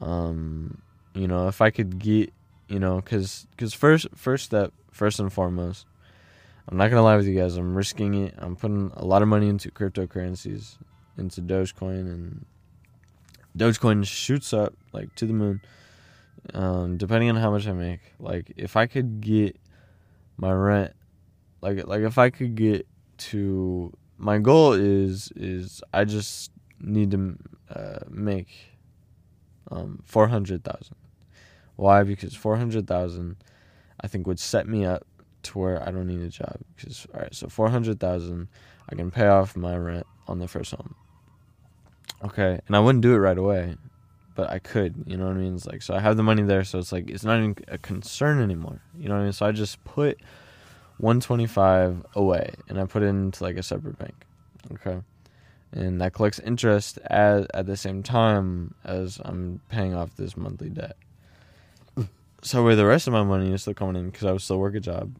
[0.00, 0.80] Um,
[1.14, 2.32] you know, if I could get,
[2.68, 5.84] you know, cause, cause first, first step, first and foremost,
[6.68, 7.56] I'm not gonna lie with you guys.
[7.56, 8.34] I'm risking it.
[8.38, 10.76] I'm putting a lot of money into cryptocurrencies,
[11.18, 12.46] into Dogecoin, and
[13.56, 15.60] Dogecoin shoots up like to the moon.
[16.54, 19.58] Um, depending on how much I make, like if I could get
[20.36, 20.92] my rent,
[21.60, 22.86] like like if I could get
[23.18, 26.50] to my goal is is I just
[26.80, 27.36] need to
[27.74, 28.48] uh, make
[29.70, 30.96] um, four hundred thousand.
[31.76, 32.02] Why?
[32.02, 33.36] Because four hundred thousand,
[34.00, 35.06] I think, would set me up
[35.44, 36.56] to where I don't need a job.
[36.74, 38.48] Because all right, so four hundred thousand,
[38.88, 40.94] I can pay off my rent on the first home.
[42.24, 43.76] Okay, and I wouldn't do it right away,
[44.34, 45.04] but I could.
[45.06, 45.54] You know what I mean?
[45.54, 47.78] It's like so I have the money there, so it's like it's not even a
[47.78, 48.80] concern anymore.
[48.96, 49.32] You know what I mean?
[49.32, 50.18] So I just put
[50.98, 54.14] one twenty five away, and I put it into like a separate bank.
[54.72, 55.00] Okay
[55.72, 60.70] and that collects interest at at the same time as I'm paying off this monthly
[60.70, 60.96] debt.
[62.42, 64.58] so where the rest of my money is still coming in because I would still
[64.58, 65.14] work a job,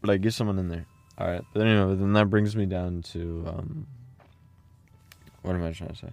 [0.00, 0.86] but I get someone in there.
[1.18, 3.86] All right, but anyway, then that brings me down to um,
[5.42, 6.12] what am I trying to say?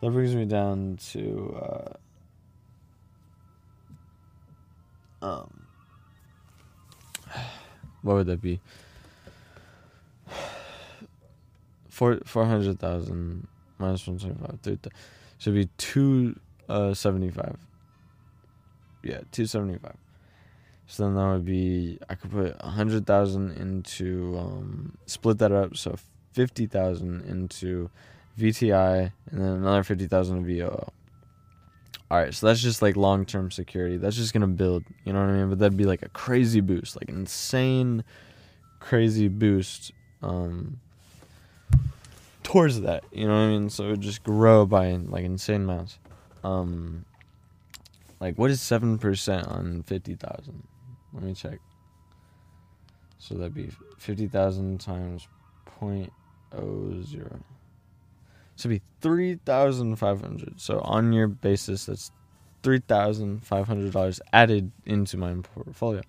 [0.00, 1.96] That brings me down to
[5.22, 5.66] uh, um,
[8.02, 8.60] what would that be?
[11.88, 13.48] four four hundred thousand
[13.78, 14.58] minus one twenty five.
[15.38, 16.38] Should be two
[16.68, 17.56] uh seventy five.
[19.02, 19.96] Yeah, two seventy five.
[20.88, 25.52] So then that would be I could put a hundred thousand into um split that
[25.52, 25.96] up so
[26.36, 27.90] fifty thousand into
[28.38, 30.86] VTI and then another fifty thousand of VOO.
[32.10, 33.96] Alright, so that's just like long term security.
[33.96, 35.48] That's just gonna build, you know what I mean?
[35.48, 38.04] But that'd be like a crazy boost, like insane
[38.78, 39.92] crazy boost.
[40.22, 40.78] Um
[42.42, 43.02] towards that.
[43.12, 43.70] You know what I mean?
[43.70, 45.98] So it would just grow by like insane amounts.
[46.44, 47.04] Um,
[48.20, 50.62] like what is seven percent on fifty thousand?
[51.12, 51.58] Let me check.
[53.18, 55.26] So that'd be fifty thousand times
[55.64, 56.12] point
[56.52, 57.40] oh zero.
[58.56, 60.60] So be three thousand five hundred.
[60.60, 62.10] So on your basis, that's
[62.62, 66.02] three thousand five hundred dollars added into my portfolio.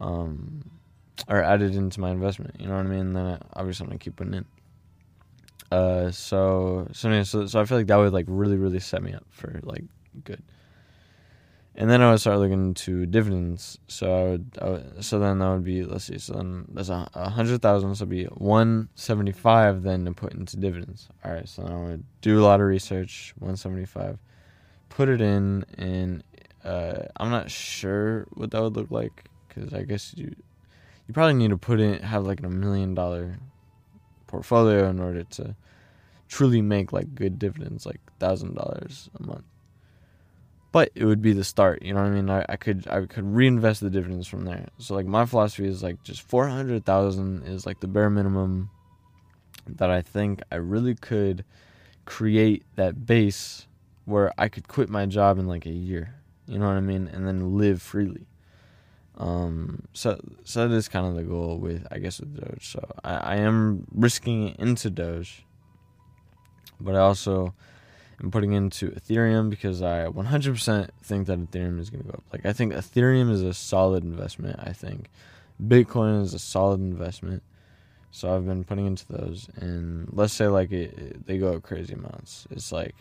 [0.00, 0.64] Um,
[1.28, 2.56] or added into my investment.
[2.58, 3.12] You know what I mean?
[3.12, 4.44] Then I, obviously I'm gonna keep putting in.
[5.70, 9.02] Uh, so so anyway, so so I feel like that would like really really set
[9.02, 9.84] me up for like
[10.24, 10.42] good.
[11.80, 13.78] And then I would start looking into dividends.
[13.88, 16.18] So I would, I would so then that would be let's see.
[16.18, 17.94] So then there's a, a hundred thousand.
[17.94, 21.08] So it'd be one seventy five then to put into dividends.
[21.24, 21.48] All right.
[21.48, 23.32] So then I would do a lot of research.
[23.38, 24.18] One seventy five,
[24.90, 26.22] put it in, and
[26.64, 30.36] uh, I'm not sure what that would look like because I guess you
[31.08, 33.38] you probably need to put in have like a million dollar
[34.26, 35.56] portfolio in order to
[36.28, 39.44] truly make like good dividends, like thousand dollars a month.
[40.72, 42.30] But it would be the start, you know what I mean?
[42.30, 44.68] I, I could I could reinvest the dividends from there.
[44.78, 48.70] So like my philosophy is like just four hundred thousand is like the bare minimum
[49.66, 51.44] that I think I really could
[52.04, 53.66] create that base
[54.04, 56.14] where I could quit my job in like a year.
[56.46, 57.08] You know what I mean?
[57.12, 58.26] And then live freely.
[59.18, 62.68] Um, so so that is kind of the goal with I guess with Doge.
[62.68, 65.44] So I, I am risking it into Doge,
[66.80, 67.54] but I also
[68.22, 72.24] am putting into Ethereum because I 100% think that Ethereum is going to go up.
[72.32, 74.58] Like I think Ethereum is a solid investment.
[74.60, 75.10] I think
[75.62, 77.42] Bitcoin is a solid investment.
[78.12, 81.62] So I've been putting into those, and let's say like it, it they go up
[81.62, 82.46] crazy amounts.
[82.50, 82.96] It's like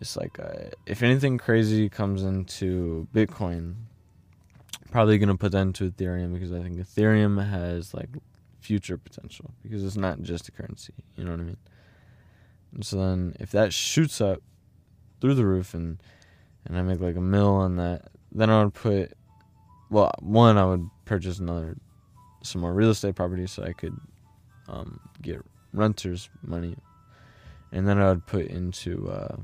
[0.00, 3.74] it's like uh, if anything crazy comes into Bitcoin
[4.90, 8.08] probably gonna put that into Ethereum because I think Ethereum has like
[8.60, 10.92] future potential because it's not just a currency.
[11.16, 11.56] You know what I mean?
[12.74, 14.40] And so then if that shoots up
[15.20, 16.02] through the roof and
[16.64, 19.12] and I make like a mill on that, then I would put
[19.90, 21.76] well, one I would purchase another
[22.42, 23.96] some more real estate property so I could
[24.68, 25.40] um, get
[25.72, 26.76] renters money,
[27.72, 29.36] and then I would put into uh,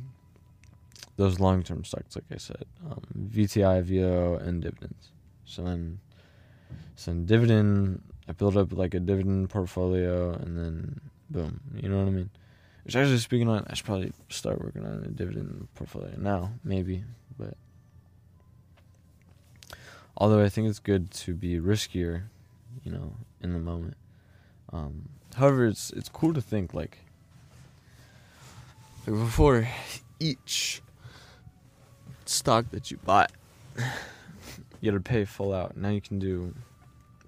[1.17, 5.11] those long term stocks, like I said, um, VTI, VO, and dividends.
[5.45, 5.99] So then,
[6.97, 11.01] so then dividend, I build up like a dividend portfolio, and then
[11.31, 12.31] boom, you know what I mean.
[12.89, 17.05] Which actually speaking on, I should probably start working on a dividend portfolio now, maybe,
[17.39, 17.53] but
[20.17, 22.23] although I think it's good to be riskier,
[22.85, 23.13] you know,
[23.43, 23.99] in the moment.
[24.73, 26.97] Um, however, it's it's cool to think like,
[29.07, 29.69] like before
[30.19, 30.81] each
[32.25, 33.33] stock that you bought
[34.81, 35.77] you gotta pay full out.
[35.77, 36.55] Now you can do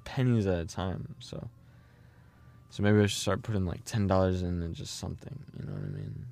[0.04, 1.16] pennies at a time.
[1.18, 1.50] So,
[2.70, 5.36] so maybe I should start putting like ten dollars in and just something.
[5.58, 6.26] You know what I mean?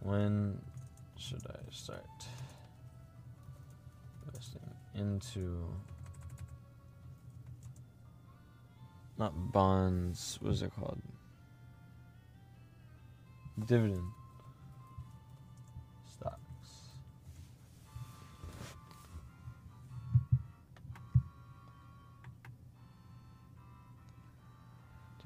[0.00, 0.60] When
[1.16, 2.04] should I start
[4.26, 4.60] investing
[4.94, 5.64] into
[9.16, 10.38] not bonds?
[10.40, 11.00] What is it called?
[13.66, 14.02] Dividend.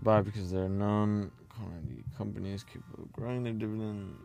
[0.02, 4.16] Buy because they're known commodity companies capable of growing their dividend.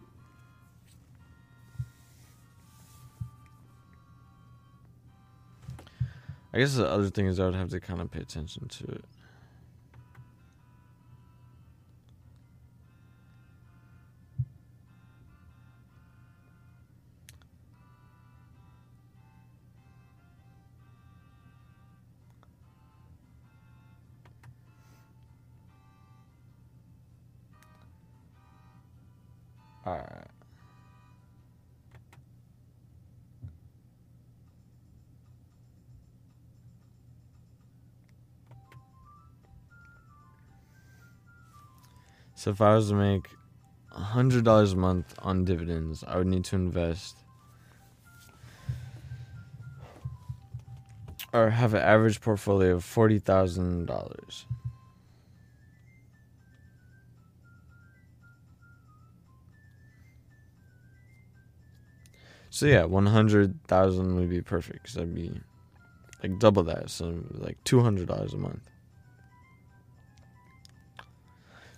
[6.53, 8.85] I guess the other thing is I would have to kind of pay attention to
[8.85, 9.05] it.
[42.35, 43.29] So if I was to make
[43.93, 47.17] $100 a month on dividends, I would need to invest
[51.33, 54.45] or have an average portfolio of $40,000.
[62.57, 64.85] So yeah, one hundred thousand would be perfect.
[64.85, 65.29] Cause that'd be
[66.23, 68.67] like double that, so like two hundred dollars a month.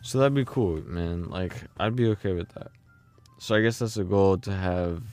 [0.01, 1.29] So that'd be cool, man.
[1.29, 2.71] Like I'd be okay with that.
[3.39, 5.03] So I guess that's a goal to have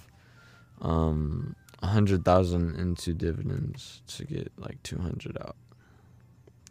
[0.82, 5.56] um a hundred thousand into dividends to get like two hundred out.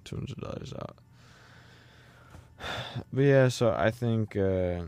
[0.06, 0.96] Two hundred dollars out.
[3.12, 4.84] But yeah, so I think uh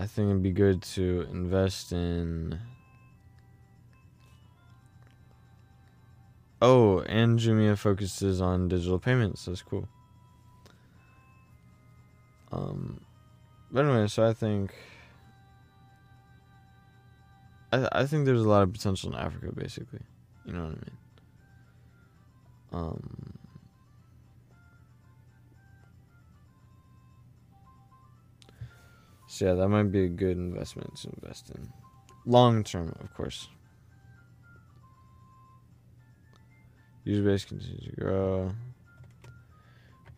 [0.00, 2.60] I think it'd be good to invest in.
[6.62, 9.46] Oh, and Jumia focuses on digital payments.
[9.46, 9.88] That's cool.
[12.52, 13.00] Um,
[13.72, 14.72] but anyway, so I think
[17.72, 19.52] I I think there's a lot of potential in Africa.
[19.52, 20.00] Basically,
[20.46, 20.96] you know what I mean.
[22.72, 23.17] Um.
[29.38, 31.72] So yeah, that might be a good investment to invest in,
[32.26, 33.48] long term, of course.
[37.04, 38.50] User base continues to grow.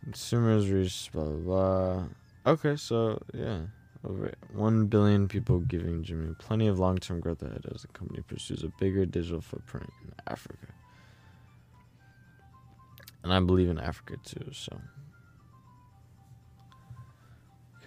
[0.03, 2.03] Consumers reach blah blah blah.
[2.47, 3.59] Okay, so yeah,
[4.03, 8.63] over one billion people giving Jumia plenty of long-term growth ahead as the company pursues
[8.63, 10.65] a bigger digital footprint in Africa.
[13.23, 14.81] And I believe in Africa too, so.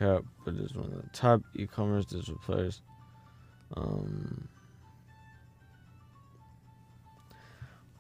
[0.05, 2.83] Cap, but it's one of the top e-commerce digital players.
[3.75, 4.49] Um,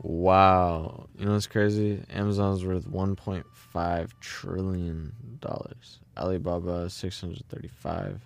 [0.03, 2.03] wow, you know what's crazy?
[2.11, 6.01] Amazon's worth 1.5 trillion dollars.
[6.19, 8.21] Alibaba 635.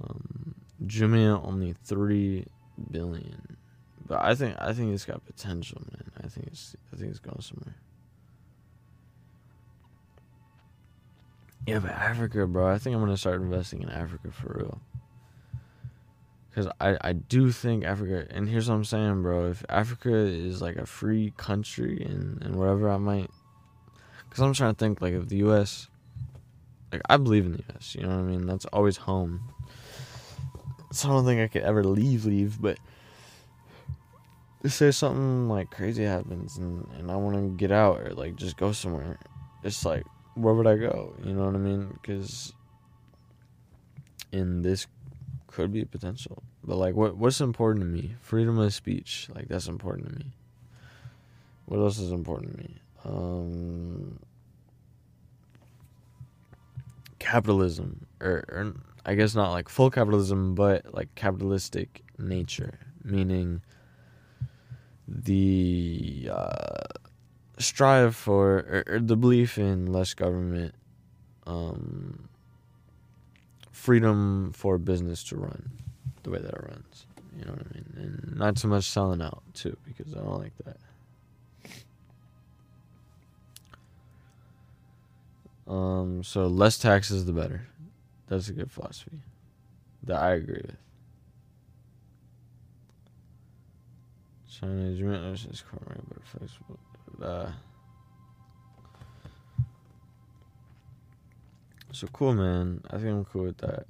[0.00, 0.54] Um,
[0.86, 2.46] Jumia only three
[2.92, 3.56] billion.
[4.06, 6.10] But I think I think it's got potential, man.
[6.22, 7.74] I think it's I think it's going somewhere.
[11.66, 12.70] Yeah, but Africa, bro.
[12.70, 14.80] I think I'm gonna start investing in Africa for real.
[16.54, 19.50] Cause I I do think Africa, and here's what I'm saying, bro.
[19.50, 23.30] If Africa is like a free country and and wherever I might,
[24.30, 25.88] cause I'm trying to think like if the U.S.
[26.92, 27.94] Like I believe in the U.S.
[27.94, 28.46] You know what I mean?
[28.46, 29.40] That's always home.
[30.92, 32.60] So I don't think I could ever leave, leave.
[32.60, 32.78] But
[34.66, 38.56] say something like crazy happens and and I want to get out or like just
[38.56, 39.18] go somewhere,
[39.64, 40.04] it's like
[40.34, 41.14] where would I go?
[41.24, 41.88] You know what I mean?
[41.92, 42.52] Because
[44.32, 44.86] in this
[45.46, 48.16] could be potential, but like what what's important to me?
[48.20, 50.32] Freedom of speech, like that's important to me.
[51.66, 52.76] What else is important to me?
[53.04, 54.18] Um,
[57.18, 58.74] capitalism, or, or
[59.06, 63.62] I guess not like full capitalism, but like capitalistic nature, meaning
[65.06, 66.82] the uh,
[67.58, 70.74] strive for or, or, the belief in less government,
[71.46, 72.28] um,
[73.70, 75.70] freedom for business to run
[76.22, 77.06] the way that it runs.
[77.38, 80.38] You know what I mean, and not so much selling out too, because I don't
[80.38, 80.76] like that.
[85.66, 87.66] Um, so less taxes, the better.
[88.28, 89.18] That's a good philosophy
[90.04, 90.76] that I agree with.
[94.48, 95.00] Chinese
[95.44, 96.78] is but flexible.
[97.22, 97.50] Uh,
[101.92, 102.82] so cool, man.
[102.90, 103.86] I think I'm cool with that.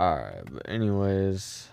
[0.00, 1.68] Alright, but anyways.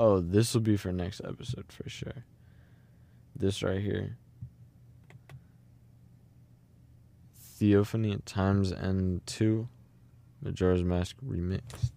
[0.00, 2.24] Oh, this will be for next episode for sure.
[3.34, 4.16] This right here.
[7.58, 9.68] Theophany at Times End 2.
[10.42, 11.90] Majora's Mask remixed.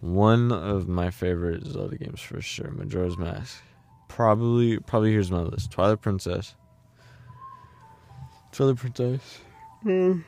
[0.00, 3.62] One of my favorite Zelda games for sure, Majora's Mask.
[4.08, 5.70] Probably probably here's my list.
[5.70, 6.54] Twilight Princess.
[8.52, 9.40] Twilight Princess.
[9.84, 10.24] Mm.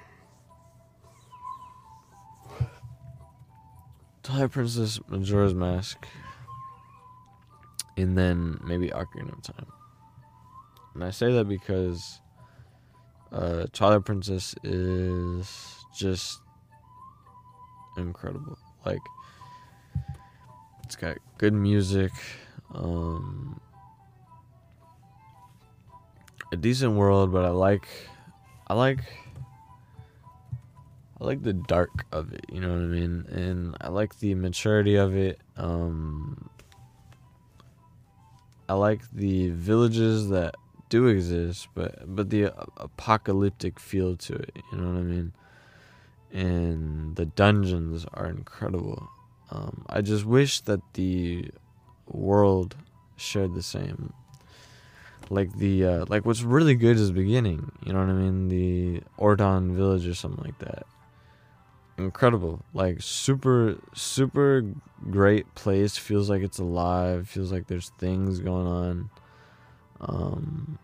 [4.22, 6.06] Twilight Princess, Majora's Mask,
[7.96, 9.66] and then maybe Ocarina of Time.
[10.94, 12.20] And I say that because
[13.32, 16.40] uh, Twilight Princess is just
[17.96, 18.58] incredible.
[18.84, 19.00] Like,
[20.84, 22.12] it's got good music,
[22.74, 23.60] um,
[26.52, 27.86] a decent world, but I like,
[28.66, 29.00] I like
[31.22, 33.24] I like the dark of it, you know what I mean?
[33.30, 35.40] And I like the maturity of it.
[35.56, 36.50] Um,
[38.68, 40.56] I like the villages that
[40.92, 45.32] do exist, but but the apocalyptic feel to it, you know what I mean?
[46.30, 49.08] And the dungeons are incredible.
[49.50, 51.50] Um, I just wish that the
[52.06, 52.76] world
[53.16, 54.12] shared the same.
[55.30, 58.48] Like the uh, like what's really good is beginning, you know what I mean?
[58.48, 60.84] The Ordon village or something like that
[61.96, 62.64] incredible.
[62.74, 64.62] Like super super
[65.10, 65.96] great place.
[65.96, 67.28] Feels like it's alive.
[67.28, 69.10] Feels like there's things going on.
[70.02, 70.78] Um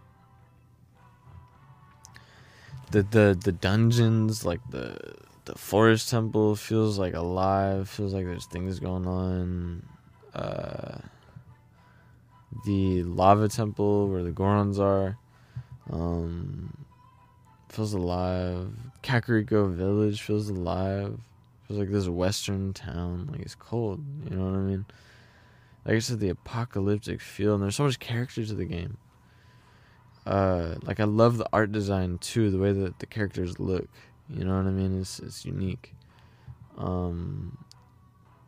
[2.90, 4.96] the the the dungeons like the
[5.44, 9.82] the forest temple feels like alive feels like there's things going on
[10.34, 10.98] uh
[12.64, 15.18] the lava temple where the gorons are
[15.90, 16.72] um
[17.68, 18.70] feels alive.
[19.02, 21.18] Kakariko Village feels alive.
[21.66, 24.02] Feels like this western town, like it's cold.
[24.28, 24.86] You know what I mean?
[25.84, 28.96] Like I said, the apocalyptic feel, and there's so much character to the game.
[30.28, 33.88] Uh, like I love the art design too, the way that the characters look.
[34.28, 35.00] You know what I mean?
[35.00, 35.94] It's it's unique.
[36.76, 37.56] Um,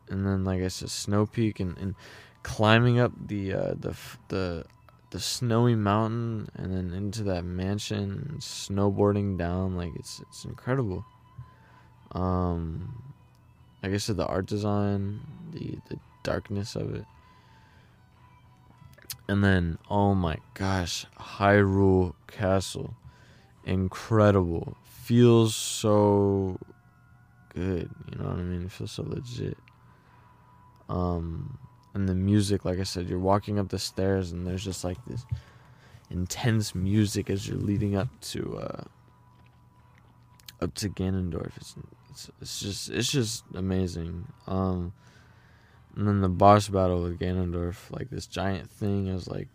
[0.07, 1.95] and then like I said, Snow Peak and, and
[2.43, 3.95] climbing up the uh, the
[4.27, 4.65] the
[5.09, 11.03] the snowy mountain and then into that mansion, snowboarding down, like it's it's incredible.
[12.11, 13.11] Um,
[13.81, 15.21] like I said, the art design,
[15.51, 17.05] the the darkness of it,
[19.31, 22.93] and then oh my gosh, Hyrule Castle,
[23.63, 26.59] incredible, feels so
[27.55, 27.89] good.
[28.11, 28.63] You know what I mean?
[28.63, 29.57] It feels so legit.
[30.89, 31.57] Um,
[31.93, 34.97] and the music, like I said, you're walking up the stairs and there's just like
[35.05, 35.25] this
[36.09, 38.83] intense music as you're leading up to uh,
[40.59, 41.55] up to Ganondorf.
[41.55, 41.75] It's,
[42.09, 44.27] it's it's just it's just amazing.
[44.45, 44.91] Um,
[45.95, 49.47] and then the boss battle with Ganondorf, like this giant thing is like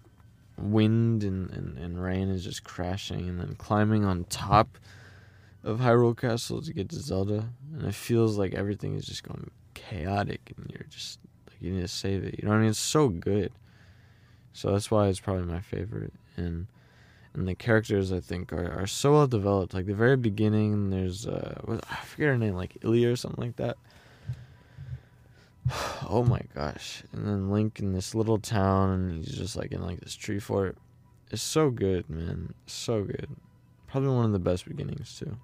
[0.58, 4.78] wind and, and, and rain is just crashing and then climbing on top
[5.64, 7.48] of Hyrule Castle to get to Zelda.
[7.74, 11.18] And it feels like everything is just going chaotic and you're just
[11.48, 12.38] like you need to save it.
[12.38, 12.70] You know what I mean?
[12.70, 13.52] It's so good.
[14.52, 16.12] So that's why it's probably my favorite.
[16.36, 16.66] And
[17.34, 19.74] and the characters I think are, are so well developed.
[19.74, 21.60] Like the very beginning, there's uh,
[21.90, 23.76] I forget her name, like Ilia or something like that.
[26.08, 27.02] oh my gosh!
[27.12, 30.38] And then Link in this little town, and he's just like in like this tree
[30.38, 30.76] fort.
[31.30, 32.54] It's so good, man.
[32.66, 33.28] So good.
[33.88, 35.36] Probably one of the best beginnings too.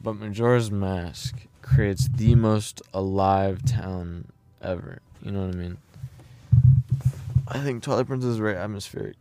[0.00, 4.30] But Majora's Mask creates the most alive town
[4.62, 5.00] ever.
[5.22, 5.78] You know what I mean?
[7.48, 9.16] I think Twilight Princess is very atmospheric.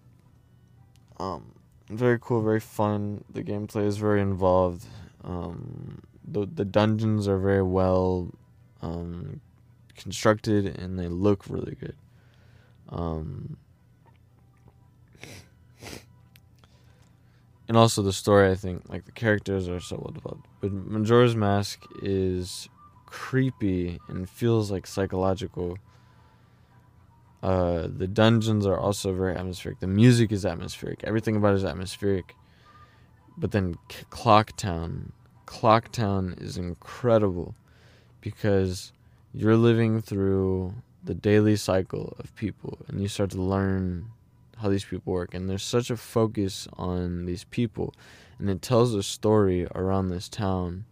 [1.18, 1.54] Um,
[1.90, 3.24] very cool, very fun.
[3.32, 4.86] The gameplay is very involved.
[5.24, 8.32] Um, the the dungeons are very well
[8.82, 9.42] um,
[9.96, 11.96] constructed and they look really good.
[12.90, 13.58] Um,
[17.68, 20.48] and also the story, I think, like the characters are so well developed.
[20.62, 22.70] But Majora's Mask is
[23.06, 25.78] creepy and feels like psychological.
[27.42, 29.80] Uh, the dungeons are also very atmospheric.
[29.80, 31.04] The music is atmospheric.
[31.04, 32.36] Everything about it is atmospheric.
[33.38, 33.76] But then
[34.10, 35.12] Clock Clocktown,
[35.46, 37.56] Clocktown is incredible
[38.22, 38.92] because
[39.34, 40.74] you're living through
[41.04, 44.08] the daily cycle of people and you start to learn
[44.58, 45.34] how these people work.
[45.34, 47.94] And there's such a focus on these people
[48.40, 50.86] and it tells a story around this town.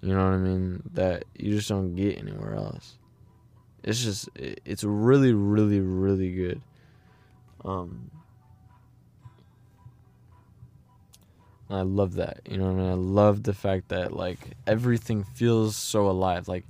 [0.00, 0.82] You know what i mean?
[0.94, 2.98] That you just don't get anywhere else.
[3.84, 6.62] It's just it's really really really good.
[7.64, 8.11] Um
[11.72, 15.24] i love that you know what i mean i love the fact that like everything
[15.24, 16.64] feels so alive like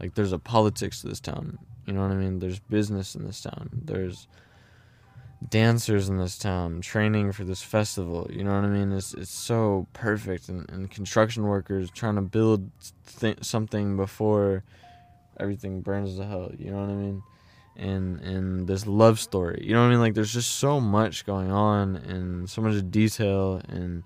[0.00, 3.24] like there's a politics to this town you know what i mean there's business in
[3.24, 4.26] this town there's
[5.50, 8.26] dancers in this town training for this festival.
[8.30, 8.92] You know what I mean?
[8.92, 12.70] It's it's so perfect, and, and construction workers trying to build
[13.18, 14.64] th- something before
[15.38, 16.50] everything burns to hell.
[16.58, 17.22] You know what I mean?
[17.76, 19.62] And and this love story.
[19.64, 20.00] You know what I mean?
[20.00, 24.02] Like there's just so much going on, and so much detail, and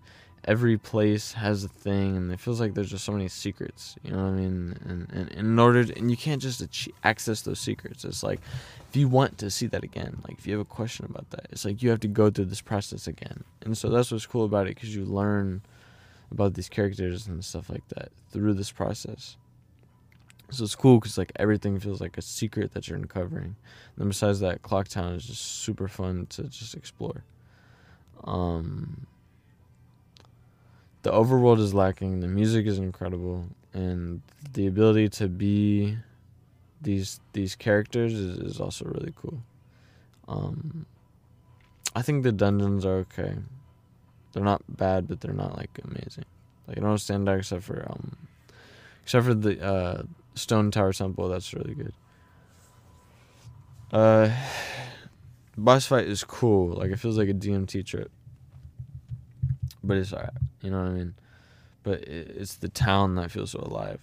[0.48, 3.96] every place has a thing, and it feels like there's just so many secrets.
[4.02, 4.78] You know what I mean?
[4.86, 8.04] And and, and in order, to, and you can't just achieve, access those secrets.
[8.04, 8.40] It's like
[8.88, 11.46] if you want to see that again, like if you have a question about that,
[11.50, 13.44] it's like you have to go through this process again.
[13.60, 15.60] And so that's what's cool about it because you learn
[16.32, 19.36] about these characters and stuff like that through this process.
[20.50, 23.44] So it's cool because like everything feels like a secret that you're uncovering.
[23.44, 27.24] And then besides that, clock town is just super fun to just explore.
[28.24, 29.06] Um,
[31.02, 32.20] the overworld is lacking.
[32.20, 34.22] The music is incredible, and
[34.52, 35.96] the ability to be
[36.80, 39.42] these these characters is, is also really cool.
[40.28, 40.86] Um,
[41.94, 43.36] I think the dungeons are okay.
[44.32, 46.24] They're not bad, but they're not like amazing.
[46.66, 48.16] Like I don't stand out except for um,
[49.02, 50.02] except for the uh,
[50.34, 51.28] Stone Tower Temple.
[51.28, 51.94] That's really good.
[53.90, 54.30] Uh,
[55.56, 56.74] boss fight is cool.
[56.74, 58.10] Like it feels like a DMT trip,
[59.82, 60.30] but it's alright.
[60.62, 61.14] You know what I mean?
[61.82, 64.00] But it, it's the town that feels so alive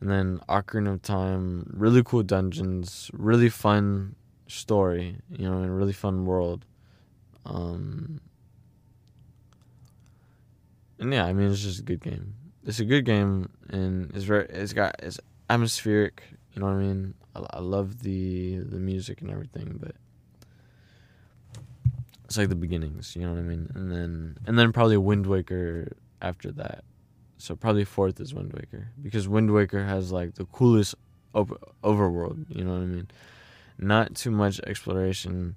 [0.00, 4.16] and then Ocarina of Time, really cool dungeons, really fun
[4.46, 6.64] story, you know, and really fun world.
[7.44, 8.20] Um,
[10.98, 12.34] and yeah, I mean, it's just a good game.
[12.64, 16.22] It's a good game, and it's very, it's got, it's atmospheric.
[16.54, 17.14] You know what I mean?
[17.36, 19.94] I, I love the the music and everything, but
[22.30, 23.16] it's like the beginnings.
[23.16, 23.68] You know what I mean?
[23.74, 26.84] And then, and then probably Wind Waker after that.
[27.38, 30.94] so probably fourth is Wind Waker because Wind Waker has like the coolest
[31.34, 32.44] op- overworld.
[32.48, 33.08] You know what I mean?
[33.78, 35.56] Not too much exploration.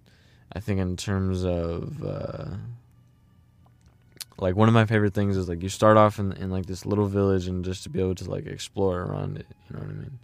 [0.51, 2.55] I think in terms of uh,
[4.39, 6.88] like one of my favorite things is like you start off in in like this
[6.88, 9.45] little village and just to be able to like explore around it.
[9.69, 10.17] You know what I mean?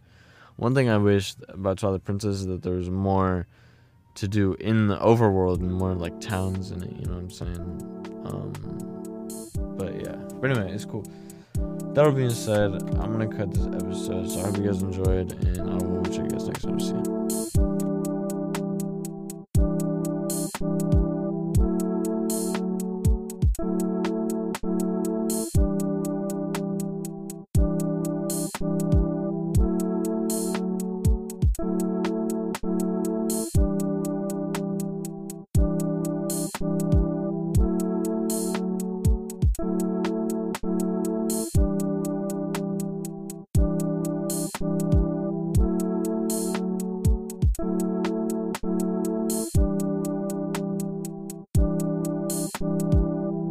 [0.55, 3.45] One thing I wish about Twilight Princess is that there was more
[4.19, 6.91] to do in the overworld and more like towns in it.
[6.91, 7.59] You know what I'm saying?
[8.25, 10.15] Um, but yeah.
[10.41, 11.05] But anyway, it's cool.
[11.93, 14.29] That all being said, I'm gonna cut this episode.
[14.29, 17.68] So I hope you guys enjoyed, and I will check you guys next episode.